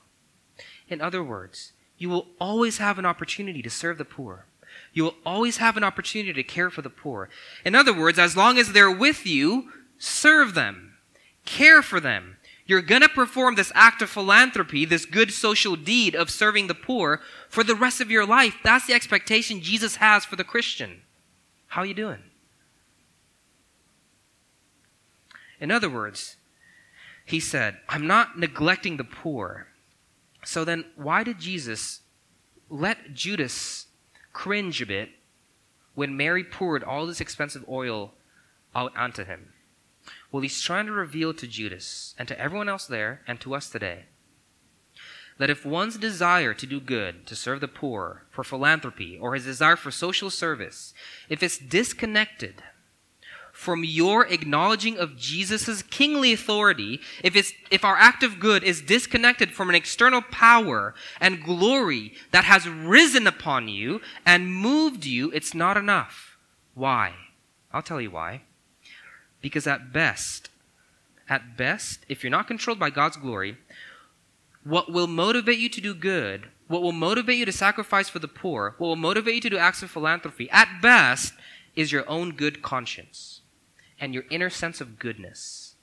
In 0.87 1.01
other 1.01 1.23
words, 1.23 1.73
you 1.97 2.07
will 2.07 2.27
always 2.39 2.77
have 2.77 2.99
an 2.99 3.05
opportunity 3.07 3.63
to 3.63 3.69
serve 3.71 3.97
the 3.97 4.05
poor. 4.05 4.45
You 4.93 5.03
will 5.03 5.15
always 5.25 5.57
have 5.57 5.77
an 5.77 5.83
opportunity 5.83 6.33
to 6.33 6.43
care 6.43 6.69
for 6.69 6.81
the 6.81 6.89
poor. 6.89 7.29
In 7.65 7.75
other 7.75 7.93
words, 7.93 8.19
as 8.19 8.37
long 8.37 8.57
as 8.57 8.71
they're 8.71 8.91
with 8.91 9.25
you, 9.25 9.71
serve 9.97 10.53
them, 10.53 10.93
care 11.45 11.81
for 11.81 11.99
them. 11.99 12.37
You're 12.65 12.81
going 12.81 13.01
to 13.01 13.09
perform 13.09 13.55
this 13.55 13.71
act 13.75 14.01
of 14.01 14.09
philanthropy, 14.09 14.85
this 14.85 15.05
good 15.05 15.31
social 15.31 15.75
deed 15.75 16.15
of 16.15 16.29
serving 16.29 16.67
the 16.67 16.73
poor 16.73 17.19
for 17.49 17.63
the 17.63 17.75
rest 17.75 17.99
of 17.99 18.09
your 18.09 18.25
life. 18.25 18.55
That's 18.63 18.87
the 18.87 18.93
expectation 18.93 19.61
Jesus 19.61 19.97
has 19.97 20.23
for 20.23 20.37
the 20.37 20.45
Christian. 20.45 21.01
How 21.67 21.81
are 21.81 21.85
you 21.85 21.93
doing? 21.93 22.19
In 25.59 25.71
other 25.71 25.89
words, 25.89 26.37
he 27.25 27.39
said, 27.39 27.77
I'm 27.89 28.07
not 28.07 28.37
neglecting 28.37 28.97
the 28.97 29.03
poor. 29.03 29.67
So 30.43 30.65
then, 30.65 30.85
why 30.95 31.23
did 31.23 31.39
Jesus 31.39 32.01
let 32.69 33.13
Judas 33.13 33.87
cringe 34.33 34.81
a 34.81 34.85
bit 34.85 35.09
when 35.95 36.17
Mary 36.17 36.43
poured 36.43 36.83
all 36.83 37.05
this 37.05 37.21
expensive 37.21 37.63
oil 37.69 38.13
out 38.75 38.95
onto 38.97 39.23
him? 39.23 39.53
Well, 40.31 40.41
he's 40.41 40.59
trying 40.59 40.87
to 40.87 40.91
reveal 40.91 41.33
to 41.35 41.47
Judas 41.47 42.13
and 42.19 42.27
to 42.27 42.39
everyone 42.39 42.67
else 42.67 42.85
there 42.85 43.21
and 43.27 43.39
to 43.39 43.55
us 43.55 43.69
today 43.69 44.05
that 45.37 45.49
if 45.49 45.65
one's 45.65 45.97
desire 45.97 46.53
to 46.53 46.65
do 46.65 46.79
good, 46.79 47.25
to 47.27 47.35
serve 47.35 47.61
the 47.61 47.67
poor, 47.67 48.23
for 48.29 48.43
philanthropy, 48.43 49.17
or 49.17 49.33
his 49.33 49.45
desire 49.45 49.75
for 49.75 49.91
social 49.91 50.29
service, 50.29 50.93
if 51.29 51.41
it's 51.41 51.57
disconnected 51.57 52.61
from 53.53 53.83
your 53.83 54.25
acknowledging 54.27 54.97
of 54.97 55.15
Jesus' 55.15 55.83
kingly 55.83 56.33
authority, 56.33 56.99
if, 57.23 57.35
it's, 57.35 57.53
if 57.69 57.85
our 57.85 57.95
act 57.95 58.23
of 58.23 58.39
good 58.39 58.63
is 58.63 58.81
disconnected 58.81 59.51
from 59.51 59.69
an 59.69 59.75
external 59.75 60.21
power 60.21 60.95
and 61.21 61.43
glory 61.43 62.13
that 62.31 62.43
has 62.45 62.67
risen 62.67 63.27
upon 63.27 63.67
you 63.67 64.01
and 64.25 64.53
moved 64.53 65.05
you, 65.05 65.31
it's 65.31 65.53
not 65.53 65.77
enough. 65.77 66.35
Why? 66.73 67.13
I'll 67.71 67.83
tell 67.83 68.01
you 68.01 68.09
why. 68.09 68.41
Because 69.39 69.67
at 69.67 69.93
best, 69.93 70.49
at 71.29 71.55
best, 71.55 71.99
if 72.09 72.23
you're 72.23 72.31
not 72.31 72.47
controlled 72.47 72.79
by 72.79 72.89
God's 72.89 73.17
glory, 73.17 73.57
what 74.63 74.91
will 74.91 75.07
motivate 75.07 75.59
you 75.59 75.69
to 75.69 75.79
do 75.79 75.93
good, 75.93 76.47
what 76.67 76.81
will 76.81 76.91
motivate 76.91 77.37
you 77.37 77.45
to 77.45 77.51
sacrifice 77.51 78.09
for 78.09 78.19
the 78.19 78.27
poor, 78.27 78.73
what 78.79 78.87
will 78.87 78.95
motivate 78.95 79.35
you 79.35 79.41
to 79.41 79.49
do 79.51 79.57
acts 79.57 79.83
of 79.83 79.91
philanthropy, 79.91 80.49
at 80.49 80.81
best, 80.81 81.33
is 81.75 81.91
your 81.91 82.09
own 82.09 82.31
good 82.31 82.63
conscience 82.63 83.41
and 83.99 84.13
your 84.13 84.23
inner 84.29 84.49
sense 84.49 84.81
of 84.81 84.99
goodness. 84.99 85.75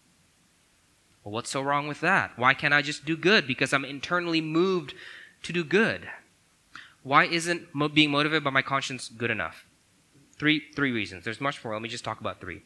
Well, 1.24 1.32
what's 1.32 1.50
so 1.50 1.60
wrong 1.62 1.86
with 1.86 2.00
that? 2.00 2.38
Why 2.38 2.54
can't 2.54 2.74
I 2.74 2.82
just 2.82 3.04
do 3.04 3.16
good 3.16 3.46
because 3.46 3.72
I'm 3.72 3.84
internally 3.84 4.40
moved 4.40 4.94
to 5.42 5.52
do 5.52 5.64
good? 5.64 6.08
Why 7.02 7.24
isn't 7.24 7.74
mo- 7.74 7.88
being 7.88 8.10
motivated 8.10 8.44
by 8.44 8.50
my 8.50 8.62
conscience 8.62 9.08
good 9.08 9.30
enough? 9.30 9.66
Three, 10.38 10.62
three 10.74 10.92
reasons. 10.92 11.24
There's 11.24 11.40
much 11.40 11.62
more. 11.62 11.74
Let 11.74 11.82
me 11.82 11.88
just 11.88 12.04
talk 12.04 12.20
about 12.20 12.40
three. 12.40 12.62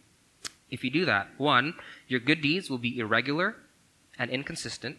If 0.70 0.84
you 0.84 0.90
do 0.90 1.04
that, 1.04 1.28
one, 1.38 1.74
your 2.08 2.20
good 2.20 2.40
deeds 2.40 2.70
will 2.70 2.78
be 2.78 2.98
irregular 2.98 3.56
and 4.18 4.30
inconsistent. 4.30 4.98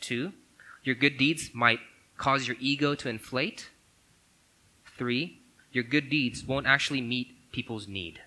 Two, 0.00 0.32
your 0.82 0.94
good 0.94 1.16
deeds 1.18 1.50
might 1.54 1.80
cause 2.16 2.48
your 2.48 2.56
ego 2.60 2.94
to 2.94 3.08
inflate. 3.08 3.70
Three, 4.96 5.40
your 5.72 5.84
good 5.84 6.08
deeds 6.08 6.44
won't 6.44 6.66
actually 6.66 7.00
meet 7.00 7.52
people's 7.52 7.86
need. 7.86 8.20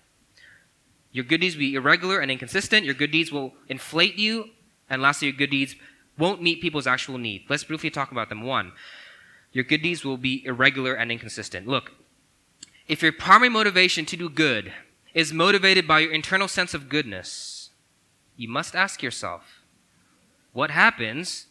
Your 1.12 1.24
good 1.24 1.40
deeds 1.40 1.56
will 1.56 1.60
be 1.60 1.74
irregular 1.74 2.20
and 2.20 2.30
inconsistent. 2.30 2.84
Your 2.84 2.94
good 2.94 3.10
deeds 3.10 3.32
will 3.32 3.54
inflate 3.68 4.16
you. 4.16 4.50
And 4.88 5.02
lastly, 5.02 5.28
your 5.28 5.36
good 5.36 5.50
deeds 5.50 5.74
won't 6.18 6.42
meet 6.42 6.60
people's 6.60 6.86
actual 6.86 7.18
need. 7.18 7.46
Let's 7.48 7.64
briefly 7.64 7.90
talk 7.90 8.12
about 8.12 8.28
them. 8.28 8.42
One, 8.42 8.72
your 9.52 9.64
good 9.64 9.82
deeds 9.82 10.04
will 10.04 10.16
be 10.16 10.44
irregular 10.44 10.94
and 10.94 11.10
inconsistent. 11.10 11.66
Look, 11.66 11.92
if 12.86 13.02
your 13.02 13.12
primary 13.12 13.48
motivation 13.48 14.04
to 14.06 14.16
do 14.16 14.28
good 14.28 14.72
is 15.14 15.32
motivated 15.32 15.88
by 15.88 16.00
your 16.00 16.12
internal 16.12 16.48
sense 16.48 16.74
of 16.74 16.88
goodness, 16.88 17.70
you 18.36 18.48
must 18.48 18.76
ask 18.76 19.02
yourself, 19.02 19.62
what 20.52 20.70
happens 20.70 21.46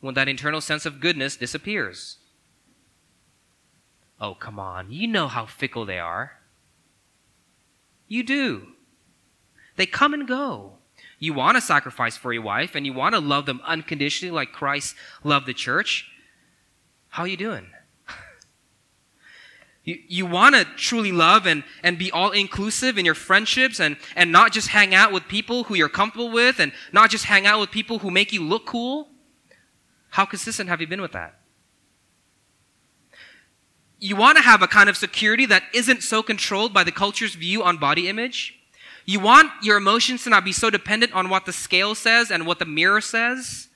when 0.00 0.14
that 0.14 0.28
internal 0.28 0.60
sense 0.60 0.86
of 0.86 1.00
goodness 1.00 1.36
disappears? 1.36 2.18
Oh, 4.20 4.34
come 4.34 4.58
on. 4.58 4.90
You 4.90 5.08
know 5.08 5.28
how 5.28 5.46
fickle 5.46 5.84
they 5.84 5.98
are. 5.98 6.38
You 8.08 8.22
do. 8.22 8.68
They 9.76 9.86
come 9.86 10.14
and 10.14 10.26
go. 10.26 10.72
You 11.18 11.34
want 11.34 11.56
to 11.56 11.60
sacrifice 11.60 12.16
for 12.16 12.32
your 12.32 12.42
wife 12.42 12.74
and 12.74 12.84
you 12.84 12.92
want 12.92 13.14
to 13.14 13.20
love 13.20 13.46
them 13.46 13.60
unconditionally 13.64 14.32
like 14.32 14.52
Christ 14.52 14.96
loved 15.22 15.46
the 15.46 15.54
church. 15.54 16.10
How 17.10 17.22
are 17.22 17.28
you 17.28 17.36
doing? 17.36 17.68
You, 19.84 19.98
you 20.06 20.26
want 20.26 20.54
to 20.54 20.64
truly 20.76 21.10
love 21.10 21.44
and, 21.44 21.64
and 21.82 21.98
be 21.98 22.12
all 22.12 22.30
inclusive 22.30 22.98
in 22.98 23.04
your 23.04 23.16
friendships 23.16 23.80
and, 23.80 23.96
and 24.14 24.30
not 24.30 24.52
just 24.52 24.68
hang 24.68 24.94
out 24.94 25.10
with 25.10 25.26
people 25.26 25.64
who 25.64 25.74
you're 25.74 25.88
comfortable 25.88 26.30
with 26.30 26.60
and 26.60 26.70
not 26.92 27.10
just 27.10 27.24
hang 27.24 27.46
out 27.46 27.58
with 27.58 27.72
people 27.72 27.98
who 27.98 28.08
make 28.08 28.32
you 28.32 28.44
look 28.44 28.64
cool. 28.64 29.08
How 30.10 30.24
consistent 30.24 30.68
have 30.68 30.80
you 30.80 30.86
been 30.86 31.00
with 31.00 31.10
that? 31.12 31.40
You 33.98 34.14
want 34.14 34.36
to 34.38 34.44
have 34.44 34.62
a 34.62 34.68
kind 34.68 34.88
of 34.88 34.96
security 34.96 35.46
that 35.46 35.64
isn't 35.74 36.04
so 36.04 36.22
controlled 36.22 36.72
by 36.72 36.84
the 36.84 36.92
culture's 36.92 37.34
view 37.34 37.64
on 37.64 37.76
body 37.76 38.08
image. 38.08 38.61
You 39.04 39.20
want 39.20 39.50
your 39.62 39.76
emotions 39.76 40.24
to 40.24 40.30
not 40.30 40.44
be 40.44 40.52
so 40.52 40.70
dependent 40.70 41.12
on 41.12 41.28
what 41.28 41.46
the 41.46 41.52
scale 41.52 41.94
says 41.94 42.30
and 42.30 42.46
what 42.46 42.58
the 42.58 42.64
mirror 42.64 43.00
says. 43.00 43.68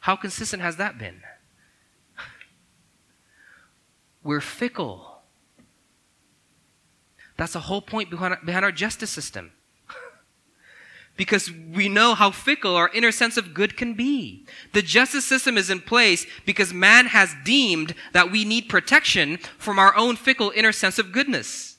How 0.00 0.16
consistent 0.16 0.62
has 0.62 0.76
that 0.76 0.98
been? 0.98 1.22
We're 4.22 4.40
fickle. 4.40 5.22
That's 7.36 7.54
the 7.54 7.60
whole 7.60 7.82
point 7.82 8.10
behind, 8.10 8.36
behind 8.44 8.64
our 8.64 8.72
justice 8.72 9.10
system. 9.10 9.52
because 11.16 11.50
we 11.50 11.88
know 11.88 12.14
how 12.14 12.30
fickle 12.30 12.76
our 12.76 12.90
inner 12.90 13.12
sense 13.12 13.36
of 13.36 13.52
good 13.52 13.76
can 13.76 13.94
be. 13.94 14.46
The 14.72 14.82
justice 14.82 15.24
system 15.24 15.58
is 15.58 15.68
in 15.68 15.80
place 15.80 16.26
because 16.46 16.72
man 16.72 17.06
has 17.06 17.34
deemed 17.44 17.94
that 18.12 18.30
we 18.30 18.44
need 18.44 18.68
protection 18.68 19.38
from 19.58 19.78
our 19.78 19.94
own 19.96 20.16
fickle 20.16 20.52
inner 20.54 20.72
sense 20.72 20.98
of 20.98 21.12
goodness. 21.12 21.69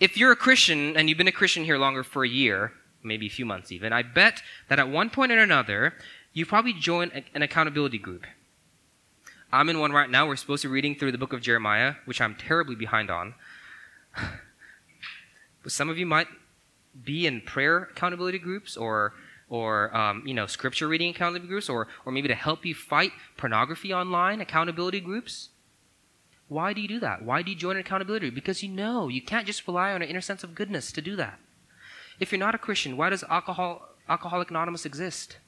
If 0.00 0.16
you're 0.16 0.32
a 0.32 0.36
Christian 0.36 0.96
and 0.96 1.08
you've 1.08 1.18
been 1.18 1.28
a 1.28 1.32
Christian 1.32 1.64
here 1.64 1.78
longer 1.78 2.02
for 2.02 2.24
a 2.24 2.28
year, 2.28 2.72
maybe 3.02 3.26
a 3.26 3.30
few 3.30 3.44
months 3.44 3.70
even, 3.70 3.92
I 3.92 4.02
bet 4.02 4.42
that 4.68 4.78
at 4.78 4.88
one 4.88 5.10
point 5.10 5.30
or 5.30 5.38
another, 5.38 5.94
you 6.32 6.46
probably 6.46 6.72
joined 6.72 7.12
an 7.34 7.42
accountability 7.42 7.98
group. 7.98 8.24
I'm 9.52 9.68
in 9.68 9.78
one 9.78 9.92
right 9.92 10.08
now. 10.08 10.26
We're 10.26 10.36
supposed 10.36 10.62
to 10.62 10.68
be 10.68 10.72
reading 10.72 10.94
through 10.94 11.12
the 11.12 11.18
book 11.18 11.32
of 11.32 11.42
Jeremiah, 11.42 11.94
which 12.04 12.20
I'm 12.20 12.34
terribly 12.34 12.76
behind 12.76 13.10
on. 13.10 13.34
but 15.62 15.72
some 15.72 15.90
of 15.90 15.98
you 15.98 16.06
might 16.06 16.28
be 17.04 17.26
in 17.26 17.40
prayer 17.40 17.88
accountability 17.92 18.38
groups 18.38 18.76
or 18.76 19.12
or 19.48 19.94
um, 19.96 20.22
you 20.26 20.34
know 20.34 20.46
scripture 20.46 20.88
reading 20.88 21.10
accountability 21.10 21.48
groups 21.48 21.68
or 21.68 21.88
or 22.04 22.12
maybe 22.12 22.28
to 22.28 22.34
help 22.34 22.64
you 22.64 22.74
fight 22.74 23.12
pornography 23.36 23.92
online 23.92 24.40
accountability 24.40 25.00
groups 25.00 25.50
why 26.50 26.74
do 26.74 26.80
you 26.80 26.88
do 26.88 27.00
that 27.00 27.22
why 27.22 27.40
do 27.40 27.50
you 27.50 27.56
join 27.56 27.76
an 27.76 27.80
accountability 27.80 28.26
group 28.26 28.34
because 28.34 28.62
you 28.62 28.68
know 28.68 29.08
you 29.08 29.22
can't 29.22 29.46
just 29.46 29.66
rely 29.66 29.92
on 29.92 30.02
an 30.02 30.08
inner 30.08 30.20
sense 30.20 30.44
of 30.44 30.54
goodness 30.54 30.92
to 30.92 31.00
do 31.00 31.16
that 31.16 31.38
if 32.18 32.30
you're 32.30 32.38
not 32.38 32.54
a 32.54 32.58
christian 32.58 32.96
why 32.96 33.08
does 33.08 33.24
alcohol 33.24 33.88
alcoholic 34.08 34.50
anonymous 34.50 34.84
exist 34.84 35.38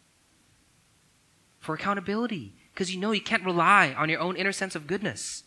for 1.63 1.75
accountability 1.75 2.55
because 2.75 2.93
you 2.93 3.01
know 3.01 3.13
you 3.13 3.21
can't 3.21 3.45
rely 3.45 3.95
on 3.97 4.09
your 4.09 4.21
own 4.21 4.37
inner 4.37 4.53
sense 4.53 4.75
of 4.75 4.87
goodness. 4.87 5.45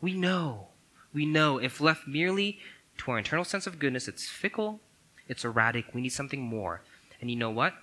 We 0.00 0.14
know, 0.14 0.68
we 1.12 1.26
know 1.26 1.58
if 1.58 1.80
left 1.80 2.06
merely 2.06 2.60
to 2.98 3.10
our 3.10 3.18
internal 3.18 3.44
sense 3.44 3.66
of 3.66 3.78
goodness, 3.78 4.06
it's 4.06 4.28
fickle, 4.28 4.80
it's 5.28 5.44
erratic, 5.44 5.94
we 5.94 6.02
need 6.02 6.10
something 6.10 6.42
more. 6.42 6.82
And 7.20 7.30
you 7.30 7.36
know 7.36 7.50
what? 7.50 7.74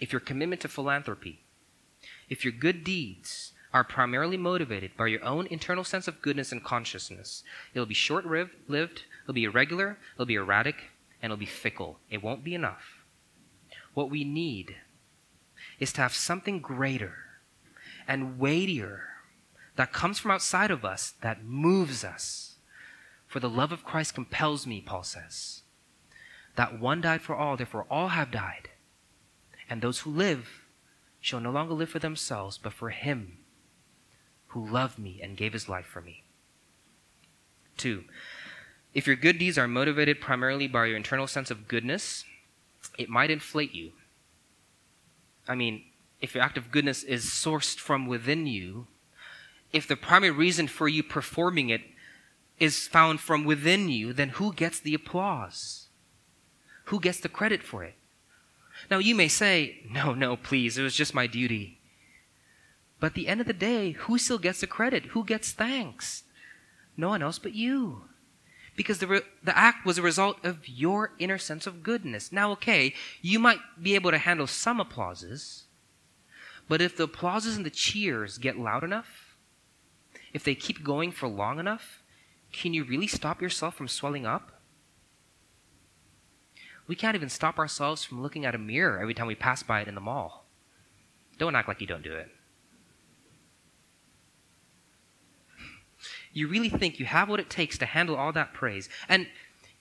If 0.00 0.12
your 0.12 0.20
commitment 0.20 0.60
to 0.62 0.68
philanthropy, 0.68 1.44
if 2.28 2.44
your 2.44 2.52
good 2.52 2.84
deeds 2.84 3.52
are 3.74 3.82
primarily 3.82 4.36
motivated 4.36 4.96
by 4.96 5.08
your 5.08 5.24
own 5.24 5.48
internal 5.48 5.82
sense 5.82 6.06
of 6.06 6.22
goodness 6.22 6.52
and 6.52 6.62
consciousness, 6.62 7.42
it'll 7.74 7.84
be 7.84 7.92
short 7.92 8.24
lived, 8.24 9.02
it'll 9.24 9.34
be 9.34 9.44
irregular, 9.44 9.98
it'll 10.14 10.24
be 10.24 10.36
erratic, 10.36 10.76
and 11.20 11.32
it'll 11.32 11.40
be 11.40 11.44
fickle. 11.44 11.98
It 12.08 12.22
won't 12.22 12.44
be 12.44 12.54
enough. 12.54 13.04
What 13.92 14.10
we 14.10 14.22
need 14.22 14.76
is 15.80 15.92
to 15.94 16.02
have 16.02 16.14
something 16.14 16.60
greater 16.60 17.16
and 18.06 18.38
weightier 18.38 19.08
that 19.74 19.92
comes 19.92 20.20
from 20.20 20.30
outside 20.30 20.70
of 20.70 20.84
us 20.84 21.14
that 21.22 21.44
moves 21.44 22.04
us. 22.04 22.54
For 23.26 23.40
the 23.40 23.50
love 23.50 23.72
of 23.72 23.84
Christ 23.84 24.14
compels 24.14 24.68
me, 24.68 24.80
Paul 24.80 25.02
says. 25.02 25.62
That 26.54 26.78
one 26.78 27.00
died 27.00 27.22
for 27.22 27.34
all, 27.34 27.56
therefore 27.56 27.86
all 27.90 28.08
have 28.08 28.30
died. 28.30 28.68
And 29.68 29.82
those 29.82 30.00
who 30.00 30.10
live 30.10 30.62
shall 31.20 31.40
no 31.40 31.50
longer 31.50 31.74
live 31.74 31.90
for 31.90 31.98
themselves, 31.98 32.56
but 32.56 32.72
for 32.72 32.90
him 32.90 33.38
who 34.54 34.64
loved 34.64 35.00
me 35.00 35.20
and 35.20 35.36
gave 35.36 35.52
his 35.52 35.68
life 35.68 35.84
for 35.84 36.00
me. 36.00 36.22
Two, 37.76 38.04
if 38.94 39.04
your 39.04 39.16
good 39.16 39.36
deeds 39.36 39.58
are 39.58 39.66
motivated 39.66 40.20
primarily 40.20 40.68
by 40.68 40.86
your 40.86 40.96
internal 40.96 41.26
sense 41.26 41.50
of 41.50 41.66
goodness, 41.66 42.24
it 42.96 43.08
might 43.08 43.32
inflate 43.32 43.74
you. 43.74 43.90
I 45.48 45.56
mean, 45.56 45.82
if 46.20 46.36
your 46.36 46.44
act 46.44 46.56
of 46.56 46.70
goodness 46.70 47.02
is 47.02 47.24
sourced 47.24 47.76
from 47.78 48.06
within 48.06 48.46
you, 48.46 48.86
if 49.72 49.88
the 49.88 49.96
primary 49.96 50.30
reason 50.30 50.68
for 50.68 50.86
you 50.86 51.02
performing 51.02 51.70
it 51.70 51.82
is 52.60 52.86
found 52.86 53.18
from 53.18 53.44
within 53.44 53.88
you, 53.88 54.12
then 54.12 54.28
who 54.30 54.52
gets 54.52 54.78
the 54.78 54.94
applause? 54.94 55.88
Who 56.84 57.00
gets 57.00 57.18
the 57.18 57.28
credit 57.28 57.64
for 57.64 57.82
it? 57.82 57.96
Now, 58.88 58.98
you 58.98 59.16
may 59.16 59.26
say, 59.26 59.80
no, 59.90 60.14
no, 60.14 60.36
please, 60.36 60.78
it 60.78 60.84
was 60.84 60.94
just 60.94 61.12
my 61.12 61.26
duty. 61.26 61.80
But 63.04 63.08
at 63.08 63.16
the 63.16 63.28
end 63.28 63.42
of 63.42 63.46
the 63.46 63.52
day, 63.52 63.90
who 63.90 64.16
still 64.16 64.38
gets 64.38 64.62
the 64.62 64.66
credit? 64.66 65.08
Who 65.08 65.26
gets 65.26 65.52
thanks? 65.52 66.22
No 66.96 67.10
one 67.10 67.22
else 67.22 67.38
but 67.38 67.54
you. 67.54 68.04
Because 68.76 68.96
the, 68.96 69.06
re- 69.06 69.20
the 69.42 69.54
act 69.54 69.84
was 69.84 69.98
a 69.98 70.02
result 70.02 70.42
of 70.42 70.66
your 70.66 71.12
inner 71.18 71.36
sense 71.36 71.66
of 71.66 71.82
goodness. 71.82 72.32
Now, 72.32 72.50
okay, 72.52 72.94
you 73.20 73.38
might 73.38 73.58
be 73.78 73.94
able 73.94 74.10
to 74.10 74.16
handle 74.16 74.46
some 74.46 74.80
applauses, 74.80 75.64
but 76.66 76.80
if 76.80 76.96
the 76.96 77.02
applauses 77.02 77.58
and 77.58 77.66
the 77.66 77.70
cheers 77.70 78.38
get 78.38 78.58
loud 78.58 78.82
enough, 78.82 79.36
if 80.32 80.42
they 80.42 80.54
keep 80.54 80.82
going 80.82 81.12
for 81.12 81.28
long 81.28 81.58
enough, 81.58 82.02
can 82.54 82.72
you 82.72 82.84
really 82.84 83.06
stop 83.06 83.42
yourself 83.42 83.74
from 83.74 83.86
swelling 83.86 84.24
up? 84.24 84.62
We 86.86 86.96
can't 86.96 87.16
even 87.16 87.28
stop 87.28 87.58
ourselves 87.58 88.02
from 88.02 88.22
looking 88.22 88.46
at 88.46 88.54
a 88.54 88.58
mirror 88.58 88.98
every 88.98 89.12
time 89.12 89.26
we 89.26 89.34
pass 89.34 89.62
by 89.62 89.82
it 89.82 89.88
in 89.88 89.94
the 89.94 90.00
mall. 90.00 90.46
Don't 91.36 91.54
act 91.54 91.68
like 91.68 91.82
you 91.82 91.86
don't 91.86 92.02
do 92.02 92.14
it. 92.14 92.30
You 96.34 96.48
really 96.48 96.68
think 96.68 96.98
you 96.98 97.06
have 97.06 97.28
what 97.28 97.40
it 97.40 97.48
takes 97.48 97.78
to 97.78 97.86
handle 97.86 98.16
all 98.16 98.32
that 98.32 98.52
praise. 98.52 98.88
And 99.08 99.28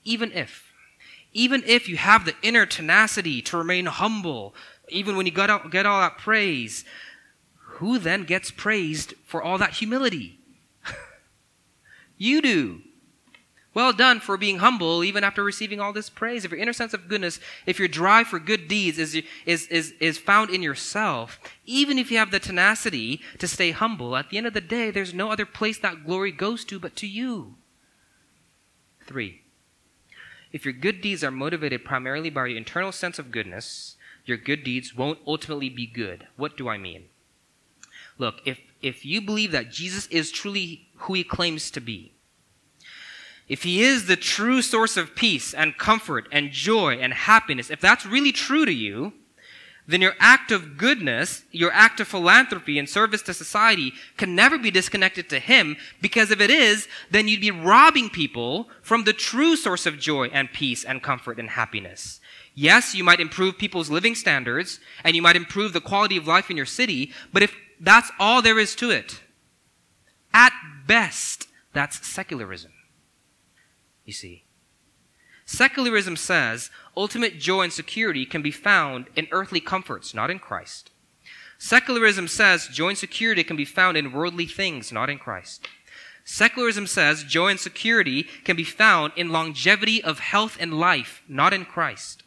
even 0.05 0.31
if, 0.31 0.71
even 1.33 1.63
if 1.65 1.89
you 1.89 1.97
have 1.97 2.23
the 2.23 2.35
inner 2.43 2.65
tenacity 2.65 3.41
to 3.41 3.57
remain 3.57 3.87
humble, 3.87 4.53
even 4.87 5.17
when 5.17 5.25
you 5.25 5.31
get 5.31 5.49
all, 5.49 5.67
get 5.67 5.87
all 5.87 5.99
that 5.99 6.19
praise, 6.19 6.85
who 7.57 7.97
then 7.97 8.23
gets 8.23 8.51
praised 8.51 9.15
for 9.25 9.41
all 9.41 9.57
that 9.57 9.71
humility? 9.71 10.39
you 12.17 12.41
do. 12.41 12.81
Well 13.73 13.91
done 13.91 14.19
for 14.19 14.37
being 14.37 14.59
humble 14.59 15.03
even 15.03 15.23
after 15.23 15.43
receiving 15.43 15.79
all 15.79 15.93
this 15.93 16.09
praise. 16.09 16.45
If 16.45 16.51
your 16.51 16.59
inner 16.59 16.73
sense 16.73 16.93
of 16.93 17.07
goodness, 17.07 17.39
if 17.65 17.79
your 17.79 17.87
drive 17.87 18.27
for 18.27 18.39
good 18.39 18.67
deeds 18.67 18.99
is, 18.99 19.19
is, 19.45 19.67
is, 19.67 19.93
is 19.99 20.17
found 20.19 20.51
in 20.51 20.61
yourself, 20.61 21.39
even 21.65 21.97
if 21.97 22.11
you 22.11 22.19
have 22.19 22.29
the 22.29 22.39
tenacity 22.39 23.19
to 23.39 23.47
stay 23.47 23.71
humble, 23.71 24.15
at 24.15 24.29
the 24.29 24.37
end 24.37 24.45
of 24.45 24.53
the 24.53 24.61
day, 24.61 24.91
there's 24.91 25.13
no 25.13 25.31
other 25.31 25.45
place 25.45 25.79
that 25.79 26.05
glory 26.05 26.31
goes 26.31 26.63
to 26.65 26.79
but 26.79 26.95
to 26.97 27.07
you. 27.07 27.55
Three, 29.05 29.41
if 30.51 30.65
your 30.65 30.73
good 30.73 31.01
deeds 31.01 31.23
are 31.23 31.31
motivated 31.31 31.83
primarily 31.83 32.29
by 32.29 32.45
your 32.47 32.57
internal 32.57 32.91
sense 32.91 33.17
of 33.17 33.31
goodness, 33.31 33.95
your 34.23 34.37
good 34.37 34.63
deeds 34.63 34.95
won't 34.95 35.19
ultimately 35.25 35.69
be 35.69 35.87
good. 35.87 36.27
What 36.37 36.55
do 36.55 36.69
I 36.69 36.77
mean? 36.77 37.05
Look, 38.19 38.35
if, 38.45 38.59
if 38.83 39.03
you 39.03 39.19
believe 39.19 39.51
that 39.51 39.71
Jesus 39.71 40.05
is 40.07 40.31
truly 40.31 40.87
who 40.97 41.15
he 41.15 41.23
claims 41.23 41.71
to 41.71 41.81
be, 41.81 42.11
if 43.47 43.63
he 43.63 43.83
is 43.83 44.05
the 44.05 44.15
true 44.15 44.61
source 44.61 44.97
of 44.97 45.15
peace 45.15 45.53
and 45.53 45.77
comfort 45.77 46.27
and 46.31 46.51
joy 46.51 46.95
and 46.95 47.13
happiness, 47.13 47.69
if 47.69 47.81
that's 47.81 48.05
really 48.05 48.31
true 48.31 48.65
to 48.65 48.73
you, 48.73 49.13
then 49.85 50.01
your 50.01 50.15
act 50.19 50.51
of 50.51 50.77
goodness, 50.77 51.43
your 51.51 51.71
act 51.73 51.99
of 51.99 52.07
philanthropy 52.07 52.79
and 52.79 52.87
service 52.87 53.21
to 53.23 53.33
society 53.33 53.91
can 54.15 54.33
never 54.33 54.57
be 54.57 54.71
disconnected 54.71 55.29
to 55.29 55.39
Him 55.39 55.75
because 56.01 56.31
if 56.31 56.39
it 56.39 56.49
is, 56.49 56.87
then 57.11 57.27
you'd 57.27 57.41
be 57.41 57.51
robbing 57.51 58.09
people 58.09 58.69
from 58.81 59.03
the 59.03 59.11
true 59.11 59.57
source 59.57 59.85
of 59.85 59.99
joy 59.99 60.27
and 60.27 60.53
peace 60.53 60.85
and 60.85 61.03
comfort 61.03 61.37
and 61.37 61.49
happiness. 61.49 62.21
Yes, 62.55 62.95
you 62.95 63.03
might 63.03 63.19
improve 63.19 63.57
people's 63.57 63.89
living 63.89 64.15
standards 64.15 64.79
and 65.03 65.15
you 65.15 65.21
might 65.21 65.35
improve 65.35 65.73
the 65.73 65.81
quality 65.81 66.15
of 66.15 66.27
life 66.27 66.49
in 66.49 66.55
your 66.55 66.65
city, 66.65 67.11
but 67.33 67.43
if 67.43 67.53
That's 67.83 68.11
all 68.17 68.41
there 68.41 68.59
is 68.59 68.75
to 68.75 68.91
it. 68.91 69.21
At 70.33 70.53
best, 70.87 71.47
that's 71.73 72.07
secularism. 72.07 72.71
You 74.05 74.13
see. 74.13 74.43
Secularism 75.45 76.15
says 76.15 76.69
ultimate 76.95 77.39
joy 77.39 77.63
and 77.63 77.73
security 77.73 78.25
can 78.25 78.41
be 78.41 78.51
found 78.51 79.07
in 79.15 79.27
earthly 79.31 79.59
comforts, 79.59 80.13
not 80.13 80.31
in 80.31 80.39
Christ. 80.39 80.91
Secularism 81.57 82.27
says 82.27 82.67
joy 82.67 82.89
and 82.89 82.97
security 82.97 83.43
can 83.43 83.55
be 83.55 83.65
found 83.65 83.97
in 83.97 84.11
worldly 84.11 84.45
things, 84.45 84.91
not 84.91 85.09
in 85.09 85.17
Christ. 85.17 85.67
Secularism 86.25 86.87
says 86.87 87.23
joy 87.23 87.49
and 87.49 87.59
security 87.59 88.23
can 88.45 88.55
be 88.55 88.63
found 88.63 89.13
in 89.15 89.29
longevity 89.29 90.03
of 90.03 90.19
health 90.19 90.57
and 90.59 90.79
life, 90.79 91.21
not 91.27 91.53
in 91.53 91.65
Christ. 91.65 92.23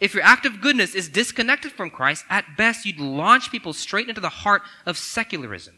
If 0.00 0.14
your 0.14 0.24
act 0.24 0.46
of 0.46 0.60
goodness 0.60 0.94
is 0.94 1.08
disconnected 1.08 1.72
from 1.72 1.90
Christ, 1.90 2.24
at 2.28 2.56
best 2.56 2.84
you'd 2.84 2.98
launch 2.98 3.50
people 3.50 3.72
straight 3.72 4.08
into 4.08 4.20
the 4.20 4.28
heart 4.28 4.62
of 4.84 4.98
secularism. 4.98 5.76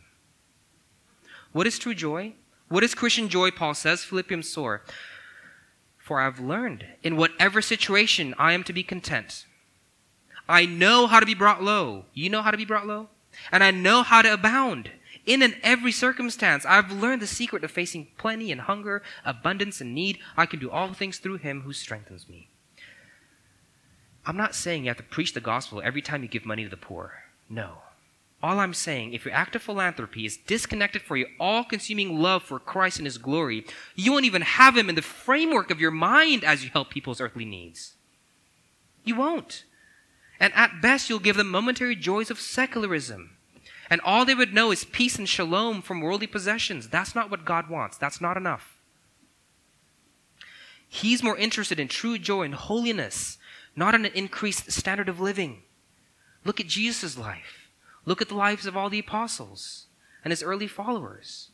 What 1.53 1.67
is 1.67 1.79
true 1.79 1.95
joy? 1.95 2.35
What 2.68 2.85
is 2.85 2.94
Christian 2.94 3.29
joy, 3.29 3.50
Paul 3.50 3.74
says, 3.74 4.05
Philippians 4.05 4.53
4? 4.53 4.83
For 5.98 6.20
I've 6.20 6.40
learned 6.40 6.87
in 7.03 7.16
whatever 7.16 7.62
situation 7.62 8.35
I 8.38 8.53
am 8.53 8.64
to 8.64 8.72
be 8.72 8.83
content. 8.83 9.46
I 10.48 10.66
know 10.66 11.07
how 11.07 11.20
to 11.20 11.27
be 11.27 11.35
brought 11.35 11.62
low. 11.62 12.05
You 12.12 12.31
know 12.31 12.42
how 12.42 12.50
to 12.50 12.57
be 12.57 12.64
brought 12.64 12.87
low? 12.87 13.09
And 13.50 13.64
I 13.64 13.70
know 13.70 14.03
how 14.03 14.22
to 14.22 14.33
abound. 14.33 14.90
In 15.27 15.42
and 15.42 15.57
every 15.62 15.92
circumstance, 15.92 16.66
I've 16.66 16.92
learned 16.92 17.22
the 17.22 17.27
secret 17.27 17.64
of 17.64 17.70
facing 17.70 18.09
plenty 18.18 18.53
and 18.53 18.61
hunger, 18.61 19.03
abundance 19.24 19.81
and 19.81 19.94
need. 19.94 20.18
I 20.37 20.44
can 20.44 20.61
do 20.61 20.70
all 20.70 20.92
things 20.92 21.18
through 21.18 21.38
him 21.38 21.62
who 21.62 21.72
strengthens 21.72 22.29
me. 22.29 22.48
I'm 24.27 24.37
not 24.37 24.55
saying 24.55 24.85
you 24.85 24.90
have 24.90 24.96
to 24.98 25.03
preach 25.03 25.33
the 25.33 25.40
gospel 25.40 25.81
every 25.83 26.03
time 26.03 26.22
you 26.22 26.29
give 26.29 26.44
money 26.44 26.64
to 26.64 26.70
the 26.70 26.77
poor. 26.77 27.24
No. 27.48 27.79
All 28.44 28.61
I'm 28.61 28.74
saying, 28.74 29.14
if 29.14 29.24
your 29.24 29.33
act 29.33 29.57
of 29.57 29.62
philanthropy 29.62 30.26
is 30.26 30.37
disconnected 30.37 31.00
from 31.00 31.16
your 31.16 31.28
all 31.40 31.64
consuming 31.64 32.20
love 32.20 32.42
for 32.42 32.59
Christ 32.59 32.98
and 32.98 33.07
His 33.07 33.16
glory, 33.16 33.64
you 33.94 34.12
won't 34.12 34.26
even 34.26 34.42
have 34.42 34.76
Him 34.76 34.90
in 34.90 34.96
the 34.96 35.00
framework 35.00 35.70
of 35.70 35.80
your 35.80 35.90
mind 35.90 36.44
as 36.44 36.62
you 36.62 36.68
help 36.68 36.90
people's 36.90 37.22
earthly 37.22 37.46
needs. 37.46 37.94
You 39.02 39.16
won't. 39.16 39.64
And 40.38 40.52
at 40.54 40.83
best, 40.83 41.09
you'll 41.09 41.20
give 41.20 41.38
them 41.38 41.48
momentary 41.48 41.96
joys 41.96 42.30
of 42.30 42.38
secularism. 42.38 43.30
And 43.88 44.02
all 44.02 44.26
they 44.26 44.35
would 44.35 44.52
know 44.52 44.70
is 44.72 44.85
peace 44.85 45.16
and 45.16 45.26
shalom 45.26 45.80
from 45.80 46.02
worldly 46.02 46.26
possessions. 46.26 46.90
That's 46.90 47.14
not 47.14 47.30
what 47.30 47.46
God 47.46 47.70
wants. 47.70 47.96
That's 47.96 48.20
not 48.20 48.37
enough. 48.37 48.76
He's 50.87 51.22
more 51.22 51.38
interested 51.38 51.80
in 51.80 51.88
true 51.88 52.18
joy 52.18 52.42
and 52.42 52.54
holiness, 52.54 53.38
not 53.74 53.94
in 53.94 54.04
an 54.04 54.12
increased 54.14 54.70
standard 54.70 55.09
of 55.09 55.18
living. 55.18 55.62
Look 56.44 56.61
at 56.61 56.66
Jesus' 56.66 57.16
life. 57.16 57.63
Look 58.07 58.21
at 58.21 58.29
the 58.29 58.35
lives 58.35 58.67
of 58.67 58.77
all 58.77 58.90
the 58.90 58.99
apostles 58.99 59.87
and 60.23 60.31
his 60.31 60.43
early 60.43 60.67
followers. 60.67 61.51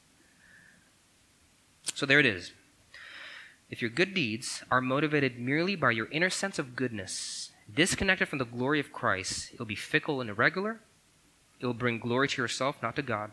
So 1.94 2.06
there 2.06 2.20
it 2.20 2.26
is. 2.26 2.52
If 3.70 3.80
your 3.80 3.90
good 3.90 4.14
deeds 4.14 4.64
are 4.70 4.80
motivated 4.80 5.38
merely 5.38 5.76
by 5.76 5.92
your 5.92 6.10
inner 6.10 6.30
sense 6.30 6.58
of 6.58 6.74
goodness, 6.74 7.52
disconnected 7.72 8.28
from 8.28 8.38
the 8.38 8.44
glory 8.44 8.80
of 8.80 8.92
Christ, 8.92 9.52
it'll 9.54 9.66
be 9.66 9.76
fickle 9.76 10.20
and 10.20 10.28
irregular. 10.28 10.80
It 11.60 11.66
will 11.66 11.74
bring 11.74 12.00
glory 12.00 12.26
to 12.28 12.42
yourself, 12.42 12.82
not 12.82 12.96
to 12.96 13.02
God. 13.02 13.30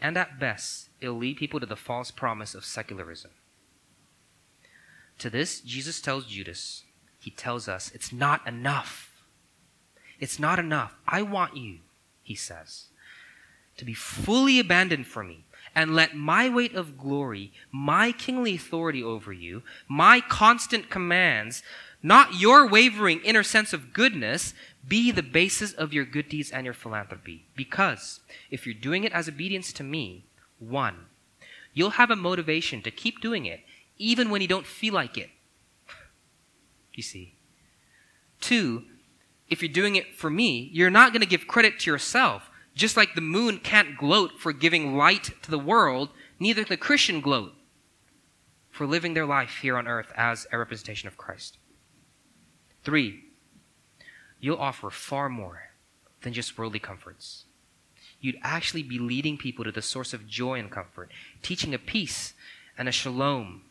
And 0.00 0.16
at 0.16 0.40
best, 0.40 0.88
it'll 1.00 1.16
lead 1.16 1.36
people 1.36 1.60
to 1.60 1.66
the 1.66 1.76
false 1.76 2.10
promise 2.10 2.54
of 2.54 2.64
secularism. 2.64 3.30
To 5.18 5.30
this, 5.30 5.60
Jesus 5.60 6.00
tells 6.00 6.26
Judas, 6.26 6.82
he 7.20 7.30
tells 7.30 7.68
us, 7.68 7.92
it's 7.94 8.12
not 8.12 8.46
enough. 8.46 9.22
It's 10.18 10.38
not 10.38 10.58
enough. 10.58 10.96
I 11.06 11.22
want 11.22 11.56
you 11.56 11.78
he 12.24 12.34
says, 12.34 12.86
to 13.76 13.84
be 13.84 13.94
fully 13.94 14.58
abandoned 14.58 15.06
for 15.06 15.22
me, 15.22 15.44
and 15.76 15.94
let 15.94 16.16
my 16.16 16.48
weight 16.48 16.74
of 16.74 16.98
glory, 16.98 17.52
my 17.70 18.12
kingly 18.12 18.54
authority 18.54 19.02
over 19.02 19.32
you, 19.32 19.62
my 19.88 20.20
constant 20.20 20.90
commands, 20.90 21.62
not 22.02 22.40
your 22.40 22.66
wavering 22.66 23.20
inner 23.20 23.42
sense 23.42 23.72
of 23.72 23.92
goodness, 23.92 24.54
be 24.86 25.10
the 25.10 25.22
basis 25.22 25.72
of 25.72 25.92
your 25.92 26.04
good 26.04 26.28
deeds 26.28 26.50
and 26.50 26.64
your 26.64 26.74
philanthropy. 26.74 27.46
Because 27.56 28.20
if 28.50 28.66
you're 28.66 28.74
doing 28.74 29.04
it 29.04 29.12
as 29.12 29.28
obedience 29.28 29.72
to 29.72 29.82
me, 29.82 30.24
one, 30.58 31.06
you'll 31.72 31.90
have 31.90 32.10
a 32.10 32.16
motivation 32.16 32.82
to 32.82 32.90
keep 32.90 33.20
doing 33.20 33.46
it, 33.46 33.60
even 33.98 34.30
when 34.30 34.40
you 34.40 34.48
don't 34.48 34.66
feel 34.66 34.94
like 34.94 35.16
it. 35.16 35.30
You 36.92 37.02
see. 37.02 37.34
Two, 38.40 38.84
if 39.48 39.62
you're 39.62 39.72
doing 39.72 39.96
it 39.96 40.14
for 40.14 40.30
me, 40.30 40.70
you're 40.72 40.90
not 40.90 41.12
going 41.12 41.20
to 41.20 41.28
give 41.28 41.46
credit 41.46 41.78
to 41.80 41.90
yourself. 41.90 42.50
Just 42.74 42.96
like 42.96 43.14
the 43.14 43.20
moon 43.20 43.58
can't 43.58 43.96
gloat 43.96 44.32
for 44.38 44.52
giving 44.52 44.96
light 44.96 45.30
to 45.42 45.50
the 45.50 45.58
world, 45.58 46.08
neither 46.40 46.64
can 46.64 46.70
the 46.70 46.76
Christian 46.76 47.20
gloat 47.20 47.52
for 48.70 48.86
living 48.86 49.14
their 49.14 49.26
life 49.26 49.58
here 49.62 49.76
on 49.76 49.86
earth 49.86 50.12
as 50.16 50.46
a 50.50 50.58
representation 50.58 51.06
of 51.06 51.16
Christ. 51.16 51.58
Three, 52.82 53.22
you'll 54.40 54.58
offer 54.58 54.90
far 54.90 55.28
more 55.28 55.70
than 56.22 56.32
just 56.32 56.58
worldly 56.58 56.80
comforts. 56.80 57.44
You'd 58.20 58.38
actually 58.42 58.82
be 58.82 58.98
leading 58.98 59.38
people 59.38 59.64
to 59.64 59.70
the 59.70 59.82
source 59.82 60.12
of 60.12 60.26
joy 60.26 60.58
and 60.58 60.70
comfort, 60.70 61.12
teaching 61.42 61.74
a 61.74 61.78
peace 61.78 62.34
and 62.76 62.88
a 62.88 62.92
shalom 62.92 63.62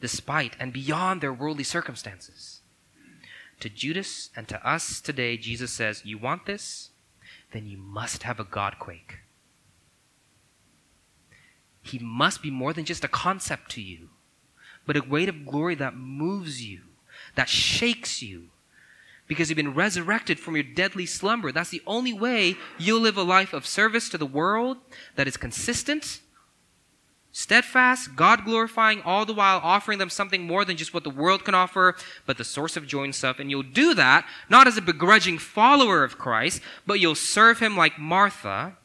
despite 0.00 0.54
and 0.60 0.72
beyond 0.72 1.20
their 1.20 1.32
worldly 1.32 1.64
circumstances. 1.64 2.60
To 3.60 3.68
Judas 3.68 4.30
and 4.36 4.46
to 4.48 4.66
us 4.66 5.00
today, 5.00 5.36
Jesus 5.36 5.72
says, 5.72 6.02
You 6.04 6.18
want 6.18 6.46
this? 6.46 6.90
Then 7.52 7.66
you 7.66 7.78
must 7.78 8.24
have 8.24 8.40
a 8.40 8.44
God 8.44 8.78
quake. 8.78 9.18
He 11.82 11.98
must 11.98 12.42
be 12.42 12.50
more 12.50 12.72
than 12.72 12.84
just 12.84 13.04
a 13.04 13.08
concept 13.08 13.70
to 13.72 13.82
you, 13.82 14.08
but 14.86 14.96
a 14.96 15.02
weight 15.02 15.28
of 15.28 15.46
glory 15.46 15.74
that 15.76 15.94
moves 15.94 16.66
you, 16.66 16.80
that 17.34 17.48
shakes 17.48 18.22
you, 18.22 18.48
because 19.26 19.48
you've 19.48 19.56
been 19.56 19.74
resurrected 19.74 20.40
from 20.40 20.56
your 20.56 20.64
deadly 20.64 21.06
slumber. 21.06 21.52
That's 21.52 21.70
the 21.70 21.82
only 21.86 22.12
way 22.12 22.56
you'll 22.78 23.00
live 23.00 23.16
a 23.16 23.22
life 23.22 23.52
of 23.52 23.66
service 23.66 24.08
to 24.10 24.18
the 24.18 24.26
world 24.26 24.78
that 25.16 25.28
is 25.28 25.36
consistent 25.36 26.20
steadfast, 27.34 28.14
God 28.14 28.44
glorifying, 28.44 29.02
all 29.02 29.26
the 29.26 29.34
while 29.34 29.60
offering 29.64 29.98
them 29.98 30.08
something 30.08 30.46
more 30.46 30.64
than 30.64 30.76
just 30.76 30.94
what 30.94 31.02
the 31.02 31.10
world 31.10 31.44
can 31.44 31.54
offer, 31.54 31.96
but 32.26 32.38
the 32.38 32.44
source 32.44 32.76
of 32.76 32.86
joy 32.86 33.02
and 33.02 33.14
stuff. 33.14 33.40
And 33.40 33.50
you'll 33.50 33.64
do 33.64 33.92
that 33.94 34.24
not 34.48 34.68
as 34.68 34.78
a 34.78 34.82
begrudging 34.82 35.38
follower 35.38 36.04
of 36.04 36.16
Christ, 36.16 36.62
but 36.86 37.00
you'll 37.00 37.16
serve 37.16 37.58
him 37.58 37.76
like 37.76 37.98
Martha. 37.98 38.76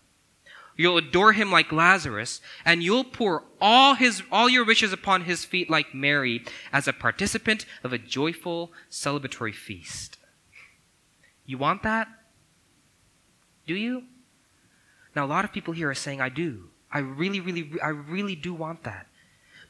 You'll 0.76 0.98
adore 0.98 1.34
him 1.34 1.52
like 1.52 1.72
Lazarus, 1.72 2.42
and 2.66 2.82
you'll 2.82 3.04
pour 3.04 3.44
all 3.62 3.94
his, 3.94 4.24
all 4.32 4.50
your 4.50 4.66
riches 4.66 4.94
upon 4.94 5.26
his 5.26 5.46
feet 5.46 5.70
like 5.70 5.94
Mary 5.94 6.44
as 6.74 6.88
a 6.88 6.94
participant 6.94 7.66
of 7.84 7.94
a 7.94 7.98
joyful 8.00 8.72
celebratory 8.90 9.54
feast. 9.54 10.18
You 11.46 11.60
want 11.60 11.84
that? 11.84 12.08
Do 13.68 13.76
you? 13.76 14.06
Now, 15.16 15.26
a 15.26 15.28
lot 15.28 15.46
of 15.46 15.52
people 15.52 15.74
here 15.74 15.90
are 15.90 15.96
saying, 15.96 16.20
I 16.20 16.30
do. 16.30 16.70
I 16.92 17.00
really, 17.00 17.40
really, 17.40 17.72
I 17.82 17.90
really 17.90 18.36
do 18.36 18.54
want 18.54 18.84
that. 18.84 19.08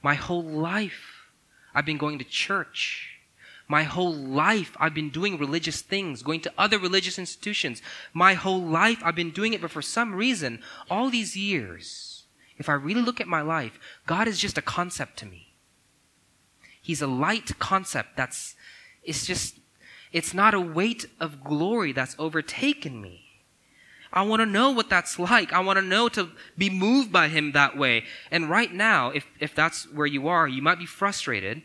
My 0.02 0.16
whole 0.16 0.44
life, 0.44 1.28
I've 1.76 1.86
been 1.86 1.98
going 1.98 2.20
to 2.20 2.26
church. 2.26 3.20
My 3.68 3.84
whole 3.84 4.14
life, 4.14 4.76
I've 4.80 4.94
been 4.94 5.10
doing 5.10 5.38
religious 5.38 5.82
things, 5.82 6.24
going 6.24 6.42
to 6.42 6.54
other 6.58 6.80
religious 6.80 7.20
institutions. 7.20 7.82
My 8.14 8.34
whole 8.34 8.62
life, 8.62 9.00
I've 9.04 9.16
been 9.16 9.32
doing 9.32 9.54
it, 9.54 9.62
but 9.62 9.70
for 9.70 9.82
some 9.82 10.16
reason, 10.16 10.64
all 10.90 11.10
these 11.10 11.38
years, 11.38 12.24
if 12.58 12.68
I 12.68 12.74
really 12.74 13.02
look 13.02 13.22
at 13.22 13.28
my 13.28 13.42
life, 13.42 13.80
God 14.08 14.28
is 14.28 14.40
just 14.40 14.58
a 14.58 14.62
concept 14.64 15.18
to 15.20 15.26
me. 15.26 15.54
He's 16.82 17.02
a 17.02 17.08
light 17.08 17.60
concept 17.60 18.18
that's, 18.18 18.56
it's 19.04 19.28
just, 19.28 19.58
it's 20.12 20.34
not 20.34 20.56
a 20.56 20.60
weight 20.60 21.06
of 21.20 21.44
glory 21.44 21.92
that's 21.92 22.16
overtaken 22.18 23.00
me. 23.00 23.29
I 24.12 24.24
want 24.24 24.40
to 24.42 24.46
know 24.46 24.72
what 24.72 24.90
that's 24.90 25.20
like. 25.20 25.54
I 25.54 25.60
want 25.60 25.78
to 25.78 25.86
know 25.86 26.10
to 26.10 26.30
be 26.58 26.70
moved 26.70 27.12
by 27.12 27.28
him 27.28 27.52
that 27.52 27.78
way. 27.78 28.06
And 28.32 28.50
right 28.50 28.74
now, 28.74 29.10
if, 29.12 29.28
if 29.40 29.54
that's 29.54 29.92
where 29.92 30.08
you 30.08 30.28
are, 30.28 30.48
you 30.48 30.62
might 30.62 30.80
be 30.80 30.86
frustrated 30.86 31.62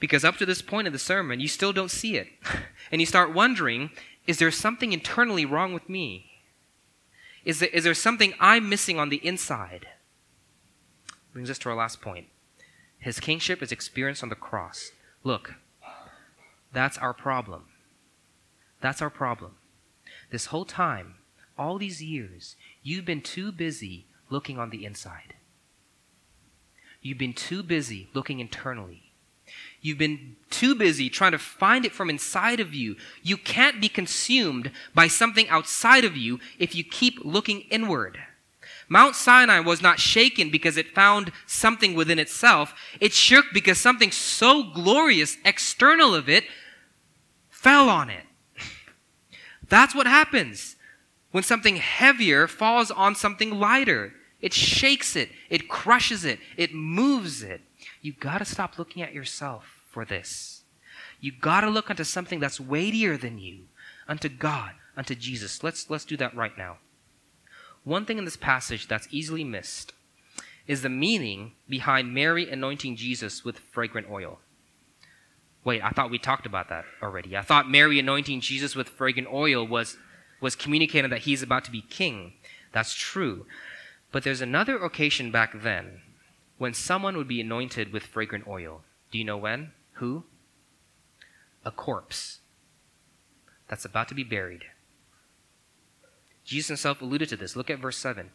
because 0.00 0.24
up 0.24 0.36
to 0.38 0.46
this 0.46 0.62
point 0.62 0.86
in 0.86 0.92
the 0.92 0.98
sermon, 0.98 1.40
you 1.40 1.48
still 1.48 1.72
don't 1.72 1.90
see 1.90 2.16
it. 2.16 2.28
And 2.92 3.00
you 3.00 3.06
start 3.06 3.34
wondering, 3.34 3.90
is 4.28 4.38
there 4.38 4.52
something 4.52 4.92
internally 4.92 5.44
wrong 5.44 5.74
with 5.74 5.88
me? 5.88 6.26
Is 7.44 7.58
there, 7.58 7.68
is 7.70 7.82
there 7.82 7.94
something 7.94 8.32
I'm 8.38 8.68
missing 8.68 9.00
on 9.00 9.08
the 9.08 9.16
inside? 9.26 9.88
Brings 11.32 11.50
us 11.50 11.58
to 11.58 11.68
our 11.68 11.74
last 11.74 12.00
point. 12.00 12.28
His 13.00 13.18
kingship 13.18 13.60
is 13.60 13.72
experienced 13.72 14.22
on 14.22 14.28
the 14.28 14.36
cross. 14.36 14.92
Look, 15.24 15.54
that's 16.72 16.96
our 16.98 17.12
problem. 17.12 17.64
That's 18.80 19.02
our 19.02 19.10
problem. 19.10 19.56
This 20.30 20.46
whole 20.46 20.64
time, 20.64 21.16
all 21.58 21.78
these 21.78 22.02
years, 22.02 22.56
you've 22.82 23.04
been 23.04 23.22
too 23.22 23.52
busy 23.52 24.06
looking 24.30 24.58
on 24.58 24.70
the 24.70 24.84
inside. 24.84 25.34
You've 27.00 27.18
been 27.18 27.32
too 27.32 27.62
busy 27.62 28.08
looking 28.14 28.40
internally. 28.40 29.12
You've 29.80 29.98
been 29.98 30.36
too 30.50 30.74
busy 30.74 31.08
trying 31.08 31.32
to 31.32 31.38
find 31.38 31.84
it 31.84 31.92
from 31.92 32.10
inside 32.10 32.58
of 32.58 32.74
you. 32.74 32.96
You 33.22 33.36
can't 33.36 33.80
be 33.80 33.88
consumed 33.88 34.72
by 34.94 35.06
something 35.06 35.48
outside 35.48 36.04
of 36.04 36.16
you 36.16 36.40
if 36.58 36.74
you 36.74 36.82
keep 36.82 37.24
looking 37.24 37.60
inward. 37.70 38.18
Mount 38.88 39.14
Sinai 39.14 39.60
was 39.60 39.82
not 39.82 40.00
shaken 40.00 40.50
because 40.50 40.76
it 40.76 40.94
found 40.94 41.32
something 41.46 41.94
within 41.94 42.18
itself. 42.18 42.74
It 43.00 43.12
shook 43.12 43.46
because 43.52 43.78
something 43.78 44.10
so 44.10 44.62
glorious 44.62 45.36
external 45.44 46.14
of 46.14 46.28
it 46.28 46.44
fell 47.48 47.88
on 47.88 48.10
it. 48.10 48.24
That's 49.68 49.94
what 49.94 50.06
happens 50.06 50.75
when 51.36 51.42
something 51.42 51.76
heavier 51.76 52.46
falls 52.46 52.90
on 52.90 53.14
something 53.14 53.60
lighter. 53.60 54.14
It 54.40 54.54
shakes 54.54 55.14
it, 55.16 55.28
it 55.50 55.68
crushes 55.68 56.24
it, 56.24 56.38
it 56.56 56.72
moves 56.72 57.42
it. 57.42 57.60
You 58.00 58.14
gotta 58.14 58.46
stop 58.46 58.78
looking 58.78 59.02
at 59.02 59.12
yourself 59.12 59.82
for 59.90 60.06
this. 60.06 60.62
You 61.20 61.32
gotta 61.38 61.68
look 61.68 61.90
unto 61.90 62.04
something 62.04 62.40
that's 62.40 62.58
weightier 62.58 63.18
than 63.18 63.36
you, 63.36 63.64
unto 64.08 64.30
God, 64.30 64.76
unto 64.96 65.14
Jesus. 65.14 65.62
Let's, 65.62 65.90
let's 65.90 66.06
do 66.06 66.16
that 66.16 66.34
right 66.34 66.56
now. 66.56 66.78
One 67.84 68.06
thing 68.06 68.16
in 68.16 68.24
this 68.24 68.38
passage 68.38 68.88
that's 68.88 69.06
easily 69.10 69.44
missed 69.44 69.92
is 70.66 70.80
the 70.80 70.88
meaning 70.88 71.52
behind 71.68 72.14
Mary 72.14 72.50
anointing 72.50 72.96
Jesus 72.96 73.44
with 73.44 73.58
fragrant 73.58 74.08
oil. 74.10 74.38
Wait, 75.64 75.82
I 75.84 75.90
thought 75.90 76.10
we 76.10 76.18
talked 76.18 76.46
about 76.46 76.70
that 76.70 76.86
already. 77.02 77.36
I 77.36 77.42
thought 77.42 77.68
Mary 77.68 77.98
anointing 77.98 78.40
Jesus 78.40 78.74
with 78.74 78.88
fragrant 78.88 79.28
oil 79.30 79.66
was, 79.66 79.98
was 80.40 80.54
communicating 80.54 81.10
that 81.10 81.22
he's 81.22 81.42
about 81.42 81.64
to 81.64 81.70
be 81.70 81.82
king. 81.82 82.34
That's 82.72 82.94
true. 82.94 83.46
But 84.12 84.22
there's 84.22 84.40
another 84.40 84.78
occasion 84.78 85.30
back 85.30 85.62
then 85.62 86.02
when 86.58 86.74
someone 86.74 87.16
would 87.16 87.28
be 87.28 87.40
anointed 87.40 87.92
with 87.92 88.04
fragrant 88.04 88.46
oil. 88.46 88.82
Do 89.10 89.18
you 89.18 89.24
know 89.24 89.36
when? 89.36 89.72
Who? 89.94 90.24
A 91.64 91.70
corpse 91.70 92.40
that's 93.68 93.84
about 93.84 94.08
to 94.08 94.14
be 94.14 94.24
buried. 94.24 94.64
Jesus 96.44 96.68
himself 96.68 97.02
alluded 97.02 97.28
to 97.30 97.36
this. 97.36 97.56
Look 97.56 97.70
at 97.70 97.80
verse 97.80 97.96
7. 97.96 98.30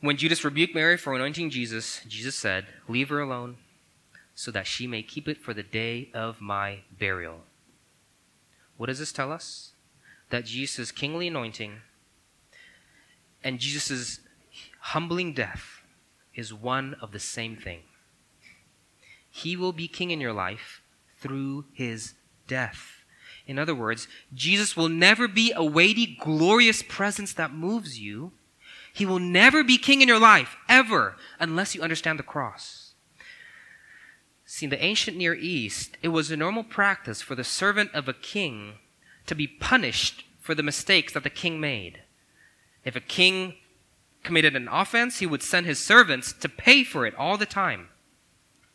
When 0.00 0.16
Judas 0.16 0.44
rebuked 0.44 0.74
Mary 0.74 0.96
for 0.96 1.14
anointing 1.14 1.50
Jesus, 1.50 2.00
Jesus 2.08 2.34
said, 2.34 2.66
Leave 2.88 3.10
her 3.10 3.20
alone, 3.20 3.56
so 4.34 4.50
that 4.50 4.66
she 4.66 4.86
may 4.86 5.02
keep 5.02 5.28
it 5.28 5.38
for 5.38 5.54
the 5.54 5.62
day 5.62 6.10
of 6.14 6.40
my 6.40 6.80
burial. 6.98 7.40
What 8.76 8.86
does 8.86 8.98
this 8.98 9.12
tell 9.12 9.30
us? 9.30 9.73
That 10.34 10.46
Jesus' 10.46 10.90
kingly 10.90 11.28
anointing 11.28 11.74
and 13.44 13.60
Jesus' 13.60 14.18
humbling 14.80 15.32
death 15.32 15.84
is 16.34 16.52
one 16.52 16.96
of 17.00 17.12
the 17.12 17.20
same 17.20 17.54
thing. 17.54 17.82
He 19.30 19.54
will 19.54 19.70
be 19.70 19.86
king 19.86 20.10
in 20.10 20.20
your 20.20 20.32
life 20.32 20.82
through 21.20 21.66
his 21.72 22.14
death. 22.48 23.04
In 23.46 23.60
other 23.60 23.76
words, 23.76 24.08
Jesus 24.34 24.76
will 24.76 24.88
never 24.88 25.28
be 25.28 25.52
a 25.54 25.62
weighty, 25.62 26.18
glorious 26.20 26.82
presence 26.82 27.32
that 27.34 27.54
moves 27.54 28.00
you. 28.00 28.32
He 28.92 29.06
will 29.06 29.20
never 29.20 29.62
be 29.62 29.78
king 29.78 30.02
in 30.02 30.08
your 30.08 30.18
life, 30.18 30.56
ever, 30.68 31.14
unless 31.38 31.76
you 31.76 31.80
understand 31.80 32.18
the 32.18 32.24
cross. 32.24 32.94
See, 34.44 34.66
in 34.66 34.70
the 34.70 34.82
ancient 34.82 35.16
Near 35.16 35.34
East, 35.34 35.96
it 36.02 36.08
was 36.08 36.32
a 36.32 36.36
normal 36.36 36.64
practice 36.64 37.22
for 37.22 37.36
the 37.36 37.44
servant 37.44 37.94
of 37.94 38.08
a 38.08 38.12
king 38.12 38.78
to 39.26 39.34
be 39.34 39.46
punished 39.46 40.24
for 40.40 40.54
the 40.54 40.62
mistakes 40.62 41.12
that 41.12 41.22
the 41.22 41.30
king 41.30 41.60
made. 41.60 42.02
If 42.84 42.96
a 42.96 43.00
king 43.00 43.54
committed 44.22 44.56
an 44.56 44.68
offense, 44.68 45.18
he 45.18 45.26
would 45.26 45.42
send 45.42 45.66
his 45.66 45.78
servants 45.78 46.32
to 46.32 46.48
pay 46.48 46.84
for 46.84 47.06
it 47.06 47.14
all 47.16 47.36
the 47.36 47.46
time. 47.46 47.88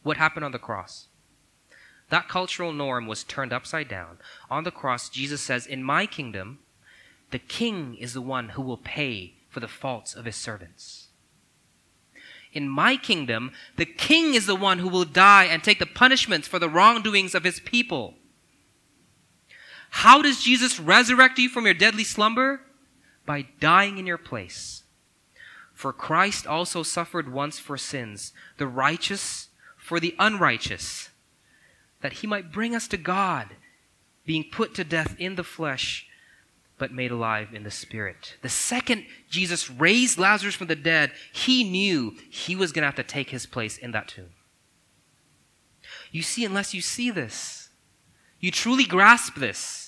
What 0.04 0.18
happened 0.18 0.46
on 0.46 0.52
the 0.52 0.60
cross? 0.60 1.08
That 2.10 2.28
cultural 2.28 2.74
norm 2.74 3.06
was 3.06 3.24
turned 3.24 3.54
upside 3.54 3.88
down. 3.88 4.18
On 4.50 4.64
the 4.64 4.72
cross, 4.72 5.10
Jesus 5.10 5.42
says, 5.42 5.68
In 5.68 5.84
my 5.84 6.06
kingdom, 6.06 6.60
the 7.32 7.40
king 7.40 7.96
is 7.96 8.14
the 8.14 8.22
one 8.22 8.50
who 8.50 8.62
will 8.62 8.78
pay 8.78 9.36
for 9.50 9.60
the 9.60 9.68
faults 9.68 10.16
of 10.16 10.26
his 10.26 10.36
servants. 10.36 11.08
In 12.52 12.68
my 12.68 12.98
kingdom, 12.98 13.52
the 13.78 13.86
king 13.86 14.34
is 14.34 14.48
the 14.48 14.56
one 14.56 14.80
who 14.80 14.88
will 14.88 15.06
die 15.06 15.46
and 15.46 15.64
take 15.64 15.78
the 15.78 15.86
punishments 15.86 16.48
for 16.48 16.58
the 16.58 16.70
wrongdoings 16.70 17.36
of 17.36 17.44
his 17.44 17.60
people. 17.60 18.16
How 19.90 20.22
does 20.22 20.44
Jesus 20.44 20.80
resurrect 20.80 21.40
you 21.40 21.50
from 21.50 21.66
your 21.66 21.74
deadly 21.74 22.04
slumber? 22.04 22.62
By 23.26 23.48
dying 23.60 23.98
in 23.98 24.08
your 24.08 24.18
place. 24.18 24.84
For 25.74 25.94
Christ 25.94 26.46
also 26.46 26.84
suffered 26.84 27.32
once 27.32 27.60
for 27.60 27.78
sins, 27.78 28.34
the 28.58 28.68
righteous 28.68 29.48
for 29.78 30.00
the 30.00 30.16
unrighteous 30.20 31.10
that 32.02 32.14
he 32.14 32.28
might 32.28 32.52
bring 32.52 32.76
us 32.76 32.88
to 32.88 32.98
God, 32.98 33.50
being 34.26 34.46
put 34.50 34.74
to 34.76 34.84
death 34.84 35.16
in 35.20 35.36
the 35.36 35.44
flesh, 35.44 36.08
but 36.78 36.94
made 36.94 37.12
alive 37.12 37.54
in 37.54 37.64
the 37.64 37.72
spirit. 37.72 38.38
The 38.42 38.50
second 38.50 39.06
Jesus 39.30 39.70
raised 39.70 40.18
Lazarus 40.18 40.56
from 40.56 40.68
the 40.68 40.76
dead, 40.76 41.12
he 41.34 41.64
knew 41.64 42.16
he 42.30 42.56
was 42.56 42.72
going 42.72 42.84
to 42.84 42.88
have 42.88 42.96
to 42.96 43.04
take 43.04 43.32
his 43.32 43.46
place 43.46 43.78
in 43.78 43.92
that 43.92 44.08
tomb. 44.08 44.30
You 46.12 46.22
see, 46.22 46.46
unless 46.46 46.74
you 46.74 46.82
see 46.82 47.12
this, 47.12 47.70
you 48.40 48.52
truly 48.52 48.86
grasp 48.86 49.36
this, 49.36 49.79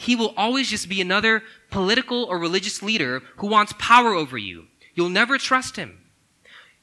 he 0.00 0.16
will 0.16 0.32
always 0.34 0.70
just 0.70 0.88
be 0.88 1.02
another 1.02 1.42
political 1.70 2.24
or 2.24 2.38
religious 2.38 2.82
leader 2.82 3.20
who 3.36 3.46
wants 3.46 3.74
power 3.78 4.14
over 4.14 4.38
you. 4.38 4.64
You'll 4.94 5.10
never 5.10 5.36
trust 5.36 5.76
him. 5.76 5.98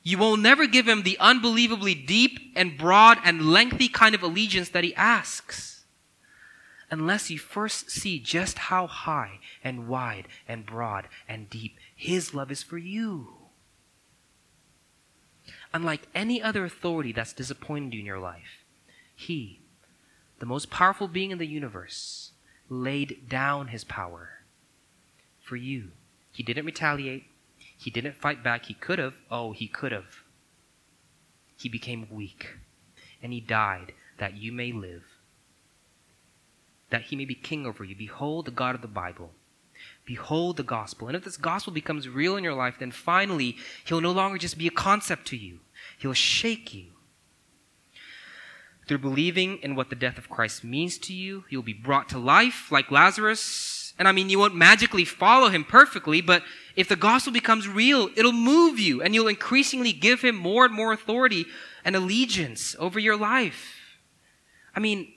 You 0.03 0.19
will 0.19 0.37
never 0.37 0.67
give 0.67 0.87
him 0.87 1.01
the 1.01 1.17
unbelievably 1.19 1.95
deep 1.95 2.53
and 2.55 2.77
broad 2.77 3.17
and 3.23 3.51
lengthy 3.51 3.89
kind 3.89 4.13
of 4.13 4.21
allegiance 4.21 4.69
that 4.69 4.83
he 4.83 4.93
asks 4.93 5.83
unless 6.91 7.31
you 7.31 7.39
first 7.39 7.89
see 7.89 8.19
just 8.19 8.59
how 8.59 8.85
high 8.85 9.39
and 9.63 9.87
wide 9.87 10.27
and 10.47 10.67
broad 10.67 11.07
and 11.27 11.49
deep 11.49 11.75
his 11.95 12.35
love 12.35 12.51
is 12.51 12.61
for 12.61 12.77
you. 12.77 13.33
Unlike 15.73 16.03
any 16.13 16.39
other 16.39 16.65
authority 16.65 17.11
that's 17.11 17.33
disappointed 17.33 17.95
you 17.95 18.01
in 18.01 18.05
your 18.05 18.19
life, 18.19 18.63
he, 19.15 19.59
the 20.37 20.45
most 20.45 20.69
powerful 20.69 21.07
being 21.07 21.31
in 21.31 21.39
the 21.39 21.47
universe, 21.47 22.26
laid 22.69 23.29
down 23.29 23.67
his 23.67 23.83
power 23.83 24.29
for 25.41 25.55
you. 25.55 25.91
He 26.31 26.43
didn't 26.43 26.65
retaliate. 26.65 27.25
He 27.77 27.89
didn't 27.89 28.15
fight 28.15 28.43
back. 28.43 28.65
He 28.65 28.73
could 28.73 28.99
have. 28.99 29.15
Oh, 29.31 29.51
he 29.51 29.67
could 29.67 29.91
have. 29.91 30.23
He 31.55 31.69
became 31.69 32.07
weak 32.11 32.57
and 33.21 33.33
he 33.33 33.39
died 33.39 33.93
that 34.19 34.37
you 34.37 34.51
may 34.51 34.71
live, 34.71 35.03
that 36.89 37.03
he 37.03 37.15
may 37.15 37.25
be 37.25 37.35
king 37.35 37.65
over 37.65 37.83
you. 37.83 37.95
Behold 37.95 38.45
the 38.45 38.51
God 38.51 38.75
of 38.75 38.81
the 38.81 38.87
Bible. 38.87 39.31
Behold 40.05 40.57
the 40.57 40.63
gospel. 40.63 41.07
And 41.07 41.15
if 41.15 41.23
this 41.23 41.37
gospel 41.37 41.73
becomes 41.73 42.09
real 42.09 42.35
in 42.35 42.43
your 42.43 42.53
life, 42.53 42.77
then 42.79 42.91
finally 42.91 43.57
he'll 43.85 44.01
no 44.01 44.11
longer 44.11 44.37
just 44.37 44.57
be 44.57 44.67
a 44.67 44.71
concept 44.71 45.27
to 45.27 45.37
you, 45.37 45.59
he'll 45.99 46.13
shake 46.13 46.73
you. 46.73 46.91
Through 48.87 48.99
believing 48.99 49.57
in 49.57 49.75
what 49.75 49.89
the 49.89 49.95
death 49.95 50.17
of 50.17 50.29
Christ 50.29 50.63
means 50.63 50.97
to 50.99 51.13
you, 51.13 51.43
you'll 51.49 51.61
be 51.61 51.73
brought 51.73 52.07
to 52.09 52.17
life 52.17 52.71
like 52.71 52.89
Lazarus. 52.89 53.93
And 53.99 54.07
I 54.07 54.13
mean, 54.13 54.29
you 54.29 54.39
won't 54.39 54.55
magically 54.55 55.03
follow 55.03 55.49
him 55.49 55.65
perfectly, 55.65 56.21
but 56.21 56.43
if 56.75 56.87
the 56.87 56.95
gospel 56.95 57.33
becomes 57.33 57.67
real, 57.67 58.09
it'll 58.15 58.31
move 58.31 58.79
you 58.79 59.01
and 59.01 59.13
you'll 59.13 59.27
increasingly 59.27 59.91
give 59.91 60.21
him 60.21 60.35
more 60.35 60.63
and 60.63 60.73
more 60.73 60.93
authority 60.93 61.45
and 61.83 61.95
allegiance 61.95 62.75
over 62.79 62.97
your 62.97 63.17
life. 63.17 63.75
I 64.73 64.79
mean, 64.79 65.11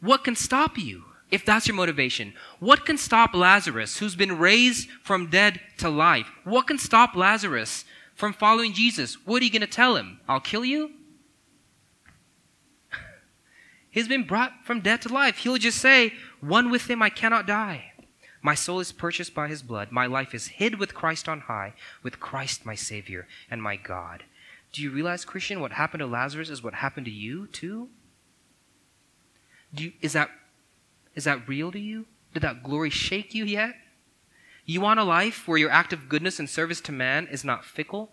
what 0.00 0.24
can 0.24 0.36
stop 0.36 0.78
you 0.78 1.04
if 1.30 1.44
that's 1.44 1.66
your 1.66 1.76
motivation? 1.76 2.32
What 2.60 2.86
can 2.86 2.96
stop 2.96 3.34
Lazarus, 3.34 3.98
who's 3.98 4.16
been 4.16 4.38
raised 4.38 4.88
from 5.02 5.28
dead 5.28 5.60
to 5.78 5.90
life? 5.90 6.28
What 6.44 6.66
can 6.66 6.78
stop 6.78 7.14
Lazarus 7.14 7.84
from 8.14 8.32
following 8.32 8.72
Jesus? 8.72 9.16
What 9.26 9.42
are 9.42 9.44
you 9.44 9.50
going 9.50 9.60
to 9.60 9.66
tell 9.66 9.96
him? 9.96 10.20
I'll 10.28 10.40
kill 10.40 10.64
you? 10.64 10.92
He's 13.90 14.08
been 14.08 14.24
brought 14.24 14.64
from 14.64 14.80
death 14.80 15.00
to 15.00 15.08
life. 15.08 15.38
He'll 15.38 15.58
just 15.58 15.78
say, 15.78 16.12
One 16.40 16.70
with 16.70 16.88
him 16.88 17.02
I 17.02 17.10
cannot 17.10 17.46
die. 17.46 17.92
My 18.42 18.54
soul 18.54 18.80
is 18.80 18.92
purchased 18.92 19.34
by 19.34 19.48
his 19.48 19.62
blood. 19.62 19.90
My 19.90 20.06
life 20.06 20.34
is 20.34 20.46
hid 20.46 20.78
with 20.78 20.94
Christ 20.94 21.28
on 21.28 21.40
high, 21.40 21.74
with 22.02 22.20
Christ 22.20 22.64
my 22.64 22.74
Savior 22.74 23.26
and 23.50 23.62
my 23.62 23.76
God. 23.76 24.24
Do 24.72 24.82
you 24.82 24.90
realize, 24.90 25.24
Christian, 25.24 25.60
what 25.60 25.72
happened 25.72 26.00
to 26.00 26.06
Lazarus 26.06 26.48
is 26.48 26.62
what 26.62 26.74
happened 26.74 27.06
to 27.06 27.12
you 27.12 27.48
too? 27.48 27.88
Do 29.74 29.84
you, 29.84 29.92
is 30.00 30.12
that 30.14 30.30
is 31.14 31.24
that 31.24 31.48
real 31.48 31.72
to 31.72 31.78
you? 31.78 32.06
Did 32.32 32.42
that 32.42 32.62
glory 32.62 32.90
shake 32.90 33.34
you 33.34 33.44
yet? 33.44 33.74
You 34.64 34.80
want 34.80 35.00
a 35.00 35.04
life 35.04 35.48
where 35.48 35.58
your 35.58 35.70
act 35.70 35.92
of 35.92 36.08
goodness 36.08 36.38
and 36.38 36.48
service 36.48 36.80
to 36.82 36.92
man 36.92 37.26
is 37.26 37.44
not 37.44 37.64
fickle, 37.64 38.12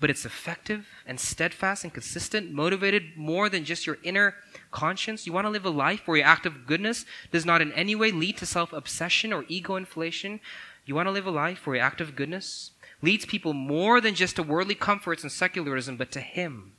but 0.00 0.10
it's 0.10 0.24
effective 0.24 0.88
and 1.06 1.20
steadfast 1.20 1.84
and 1.84 1.92
consistent, 1.92 2.50
motivated 2.50 3.16
more 3.16 3.48
than 3.48 3.64
just 3.64 3.86
your 3.86 3.98
inner 4.02 4.34
conscience. 4.70 5.26
You 5.26 5.32
want 5.32 5.44
to 5.44 5.50
live 5.50 5.66
a 5.66 5.70
life 5.70 6.02
where 6.06 6.16
your 6.16 6.26
act 6.26 6.46
of 6.46 6.66
goodness 6.66 7.04
does 7.30 7.44
not 7.46 7.60
in 7.60 7.72
any 7.74 7.94
way 7.94 8.10
lead 8.10 8.38
to 8.38 8.46
self 8.46 8.72
obsession 8.72 9.32
or 9.32 9.44
ego 9.48 9.76
inflation. 9.76 10.40
You 10.86 10.94
want 10.94 11.06
to 11.06 11.12
live 11.12 11.26
a 11.26 11.30
life 11.30 11.66
where 11.66 11.76
your 11.76 11.84
act 11.84 12.00
of 12.00 12.16
goodness 12.16 12.72
leads 13.02 13.26
people 13.26 13.52
more 13.52 14.00
than 14.00 14.14
just 14.14 14.36
to 14.36 14.42
worldly 14.42 14.74
comforts 14.74 15.22
and 15.22 15.30
secularism, 15.30 15.96
but 15.96 16.10
to 16.12 16.20
Him. 16.20 16.72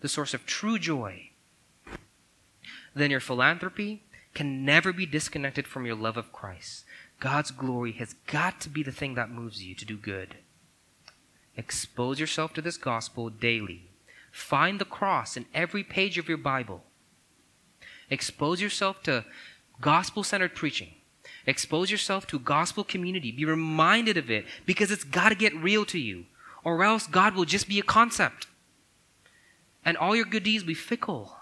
the 0.00 0.08
source 0.08 0.34
of 0.34 0.46
true 0.46 0.78
joy, 0.78 1.30
then 2.94 3.10
your 3.10 3.20
philanthropy 3.20 4.04
can 4.34 4.64
never 4.64 4.92
be 4.92 5.06
disconnected 5.06 5.66
from 5.66 5.86
your 5.86 5.96
love 5.96 6.16
of 6.16 6.32
Christ. 6.32 6.84
God's 7.20 7.50
glory 7.50 7.92
has 7.92 8.14
got 8.26 8.60
to 8.60 8.68
be 8.68 8.82
the 8.82 8.92
thing 8.92 9.14
that 9.14 9.30
moves 9.30 9.62
you 9.62 9.74
to 9.74 9.84
do 9.84 9.96
good. 9.96 10.36
Expose 11.58 12.20
yourself 12.20 12.54
to 12.54 12.62
this 12.62 12.76
gospel 12.76 13.28
daily. 13.28 13.90
Find 14.30 14.80
the 14.80 14.84
cross 14.84 15.36
in 15.36 15.44
every 15.52 15.82
page 15.82 16.16
of 16.16 16.28
your 16.28 16.38
Bible. 16.38 16.84
Expose 18.08 18.62
yourself 18.62 19.02
to 19.02 19.24
gospel 19.80 20.22
centered 20.22 20.54
preaching. 20.54 20.94
Expose 21.46 21.90
yourself 21.90 22.28
to 22.28 22.38
gospel 22.38 22.84
community. 22.84 23.32
Be 23.32 23.44
reminded 23.44 24.16
of 24.16 24.30
it 24.30 24.46
because 24.66 24.92
it's 24.92 25.02
got 25.02 25.30
to 25.30 25.34
get 25.34 25.54
real 25.56 25.84
to 25.86 25.98
you, 25.98 26.26
or 26.62 26.84
else 26.84 27.08
God 27.08 27.34
will 27.34 27.44
just 27.44 27.68
be 27.68 27.80
a 27.80 27.82
concept. 27.82 28.46
And 29.84 29.96
all 29.96 30.14
your 30.14 30.26
good 30.26 30.44
deeds 30.44 30.62
will 30.62 30.68
be 30.68 30.74
fickle. 30.74 31.36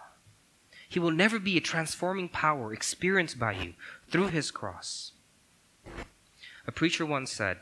He 0.89 0.99
will 0.99 1.11
never 1.11 1.39
be 1.39 1.59
a 1.59 1.61
transforming 1.61 2.31
power 2.31 2.73
experienced 2.73 3.39
by 3.39 3.53
you 3.53 3.75
through 4.09 4.29
his 4.29 4.51
cross. 4.51 5.13
A 6.67 6.73
preacher 6.73 7.05
once 7.05 7.31
said, 7.31 7.59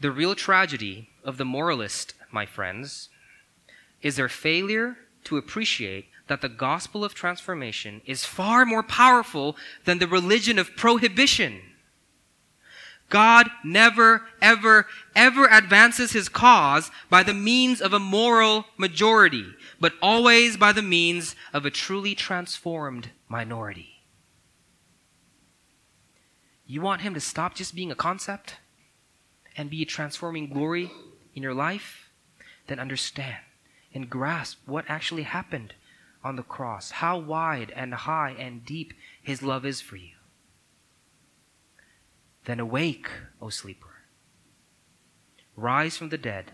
The 0.00 0.10
real 0.10 0.34
tragedy 0.34 1.10
of 1.24 1.36
the 1.36 1.44
moralist, 1.44 2.14
my 2.30 2.46
friends, 2.46 3.08
is 4.02 4.16
their 4.16 4.28
failure 4.28 4.96
to 5.24 5.36
appreciate 5.36 6.06
that 6.28 6.40
the 6.40 6.48
gospel 6.48 7.04
of 7.04 7.12
transformation 7.12 8.00
is 8.06 8.24
far 8.24 8.64
more 8.64 8.82
powerful 8.82 9.56
than 9.84 9.98
the 9.98 10.06
religion 10.06 10.58
of 10.58 10.76
prohibition. 10.76 11.60
God 13.08 13.50
never, 13.64 14.22
ever, 14.40 14.86
ever 15.16 15.46
advances 15.46 16.12
his 16.12 16.28
cause 16.28 16.90
by 17.10 17.24
the 17.24 17.34
means 17.34 17.82
of 17.82 17.92
a 17.92 17.98
moral 17.98 18.66
majority, 18.76 19.46
but 19.80 19.94
always 20.00 20.56
by 20.56 20.72
the 20.72 20.82
means 20.82 21.34
of 21.52 21.66
a 21.66 21.70
truly 21.70 22.14
transformed 22.14 23.10
minority. 23.28 24.04
You 26.66 26.80
want 26.80 27.00
him 27.00 27.14
to 27.14 27.20
stop 27.20 27.56
just 27.56 27.74
being 27.74 27.90
a 27.90 27.96
concept 27.96 28.58
and 29.60 29.68
be 29.68 29.82
a 29.82 29.84
transforming 29.84 30.48
glory 30.48 30.90
in 31.34 31.42
your 31.42 31.52
life? 31.52 32.08
Then 32.66 32.78
understand 32.78 33.44
and 33.92 34.08
grasp 34.08 34.56
what 34.64 34.86
actually 34.88 35.24
happened 35.24 35.74
on 36.24 36.36
the 36.36 36.42
cross, 36.42 36.92
how 36.92 37.18
wide 37.18 37.70
and 37.76 37.92
high 37.92 38.34
and 38.38 38.64
deep 38.64 38.94
his 39.22 39.42
love 39.42 39.66
is 39.66 39.82
for 39.82 39.96
you. 39.96 40.14
Then 42.46 42.58
awake, 42.58 43.10
O 43.42 43.50
sleeper. 43.50 44.04
Rise 45.56 45.98
from 45.98 46.08
the 46.08 46.16
dead, 46.16 46.52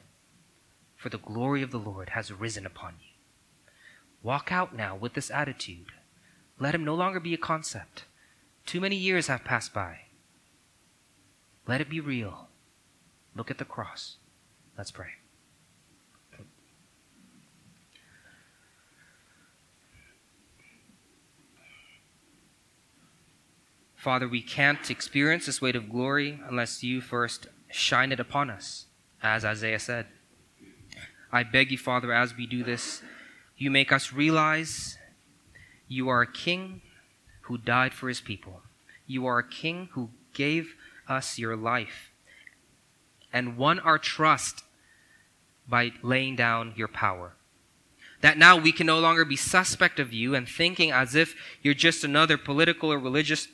for 0.97 1.09
the 1.09 1.19
glory 1.19 1.63
of 1.63 1.71
the 1.71 1.79
Lord 1.79 2.09
has 2.09 2.33
risen 2.33 2.67
upon 2.67 2.95
you. 2.99 3.71
Walk 4.21 4.51
out 4.51 4.75
now 4.75 4.97
with 4.97 5.15
this 5.15 5.31
attitude. 5.31 5.93
Let 6.59 6.75
him 6.75 6.85
no 6.85 6.97
longer 6.97 7.21
be 7.21 7.35
a 7.35 7.39
concept. 7.39 8.05
Too 8.65 8.81
many 8.81 8.97
years 8.97 9.29
have 9.29 9.45
passed 9.45 9.73
by. 9.73 10.01
Let 11.69 11.81
it 11.81 11.89
be 11.89 12.01
real. 12.01 12.46
Look 13.37 13.51
at 13.51 13.59
the 13.59 13.65
cross. 13.65 14.17
Let's 14.79 14.91
pray. 14.91 15.09
Father, 23.95 24.29
we 24.29 24.41
can't 24.41 24.89
experience 24.91 25.47
this 25.47 25.61
weight 25.61 25.75
of 25.75 25.91
glory 25.91 26.41
unless 26.49 26.83
you 26.83 27.01
first 27.01 27.49
shine 27.71 28.13
it 28.13 28.21
upon 28.21 28.51
us, 28.51 28.87
as 29.21 29.45
Isaiah 29.45 29.81
said. 29.81 30.07
I 31.33 31.43
beg 31.43 31.73
you, 31.73 31.79
Father, 31.79 32.13
as 32.13 32.37
we 32.37 32.47
do 32.47 32.63
this, 32.63 33.03
you 33.57 33.71
make 33.71 33.91
us 33.91 34.13
realize 34.13 34.97
you 35.89 36.09
are 36.09 36.23
a 36.23 36.33
king 36.33 36.83
who 37.43 37.59
died 37.59 37.93
for 37.93 38.09
his 38.09 38.21
people. 38.21 38.63
You 39.07 39.27
are 39.27 39.41
a 39.41 39.49
king 39.49 39.89
who 39.93 40.11
gave 40.33 40.77
us 41.09 41.39
your 41.39 41.57
life 41.57 42.13
and 43.33 43.57
won 43.57 43.79
our 43.81 43.99
trust 43.99 44.63
by 45.69 45.93
laying 46.03 46.37
down 46.37 46.73
your 46.77 46.89
power. 46.89 47.35
That 48.21 48.39
now 48.39 48.57
we 48.57 48.73
can 48.73 48.87
no 48.87 48.99
longer 48.99 49.25
be 49.25 49.37
suspect 49.37 50.01
of 50.01 50.13
you 50.13 50.35
and 50.35 50.49
thinking 50.49 50.91
as 50.91 51.15
if 51.15 51.35
you're 51.63 51.75
just 51.75 52.05
another 52.05 52.39
political 52.39 52.93
or 52.93 52.99
religious 52.99 53.49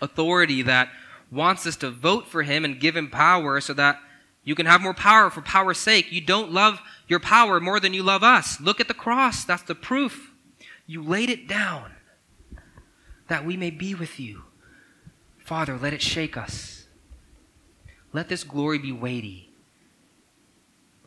authority 0.00 0.62
that 0.62 0.90
wants 1.30 1.66
us 1.66 1.76
to 1.76 1.90
vote 1.90 2.26
for 2.28 2.42
him 2.42 2.64
and 2.64 2.80
give 2.80 2.96
him 2.96 3.08
power 3.08 3.60
so 3.60 3.72
that 3.74 4.00
you 4.44 4.54
can 4.54 4.66
have 4.66 4.82
more 4.82 4.94
power 4.94 5.30
for 5.30 5.40
power's 5.40 5.78
sake. 5.78 6.12
You 6.12 6.20
don't 6.20 6.52
love 6.52 6.80
your 7.08 7.20
power 7.20 7.60
more 7.60 7.80
than 7.80 7.94
you 7.94 8.02
love 8.02 8.22
us. 8.22 8.60
Look 8.60 8.80
at 8.80 8.88
the 8.88 8.94
cross. 8.94 9.44
That's 9.44 9.62
the 9.62 9.74
proof. 9.74 10.32
You 10.86 11.02
laid 11.02 11.30
it 11.30 11.48
down 11.48 11.92
that 13.28 13.44
we 13.44 13.56
may 13.56 13.70
be 13.70 13.94
with 13.94 14.20
you. 14.20 14.44
Father, 15.38 15.78
let 15.78 15.94
it 15.94 16.02
shake 16.02 16.36
us. 16.36 16.73
Let 18.14 18.28
this 18.28 18.44
glory 18.44 18.78
be 18.78 18.92
weighty. 18.92 19.50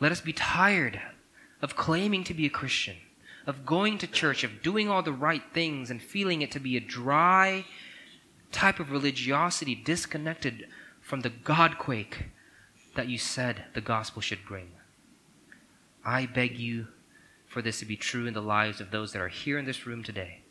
Let 0.01 0.11
us 0.11 0.19
be 0.19 0.33
tired 0.33 1.01
of 1.61 1.77
claiming 1.77 2.25
to 2.25 2.33
be 2.33 2.45
a 2.45 2.49
Christian, 2.49 2.97
of 3.47 3.65
going 3.65 3.97
to 3.99 4.07
church, 4.07 4.43
of 4.43 4.61
doing 4.61 4.89
all 4.89 5.01
the 5.01 5.13
right 5.13 5.41
things 5.53 5.89
and 5.89 6.01
feeling 6.01 6.41
it 6.41 6.51
to 6.51 6.59
be 6.59 6.75
a 6.75 6.81
dry 6.81 7.65
type 8.51 8.81
of 8.81 8.91
religiosity 8.91 9.73
disconnected 9.73 10.67
from 10.99 11.21
the 11.21 11.29
Godquake 11.29 12.25
that 12.95 13.07
you 13.07 13.17
said 13.17 13.63
the 13.73 13.81
gospel 13.81 14.21
should 14.21 14.43
bring. 14.45 14.71
I 16.03 16.25
beg 16.25 16.59
you 16.59 16.87
for 17.47 17.61
this 17.61 17.79
to 17.79 17.85
be 17.85 17.95
true 17.95 18.27
in 18.27 18.33
the 18.33 18.41
lives 18.41 18.81
of 18.81 18.91
those 18.91 19.13
that 19.13 19.21
are 19.21 19.29
here 19.29 19.57
in 19.57 19.65
this 19.65 19.87
room 19.87 20.03
today, 20.03 20.41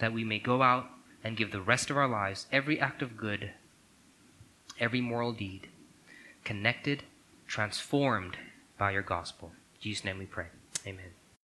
that 0.00 0.12
we 0.12 0.24
may 0.24 0.40
go 0.40 0.62
out 0.62 0.86
and 1.22 1.36
give 1.36 1.52
the 1.52 1.60
rest 1.60 1.90
of 1.90 1.96
our 1.96 2.08
lives 2.08 2.46
every 2.50 2.80
act 2.80 3.02
of 3.02 3.16
good, 3.16 3.52
every 4.80 5.00
moral 5.00 5.32
deed, 5.32 5.68
connected, 6.44 7.04
transformed 7.46 8.38
by 8.78 8.90
your 8.90 9.02
gospel. 9.02 9.52
In 9.74 9.80
Jesus' 9.80 10.04
name 10.04 10.18
we 10.18 10.26
pray. 10.26 10.46
Amen. 10.86 11.19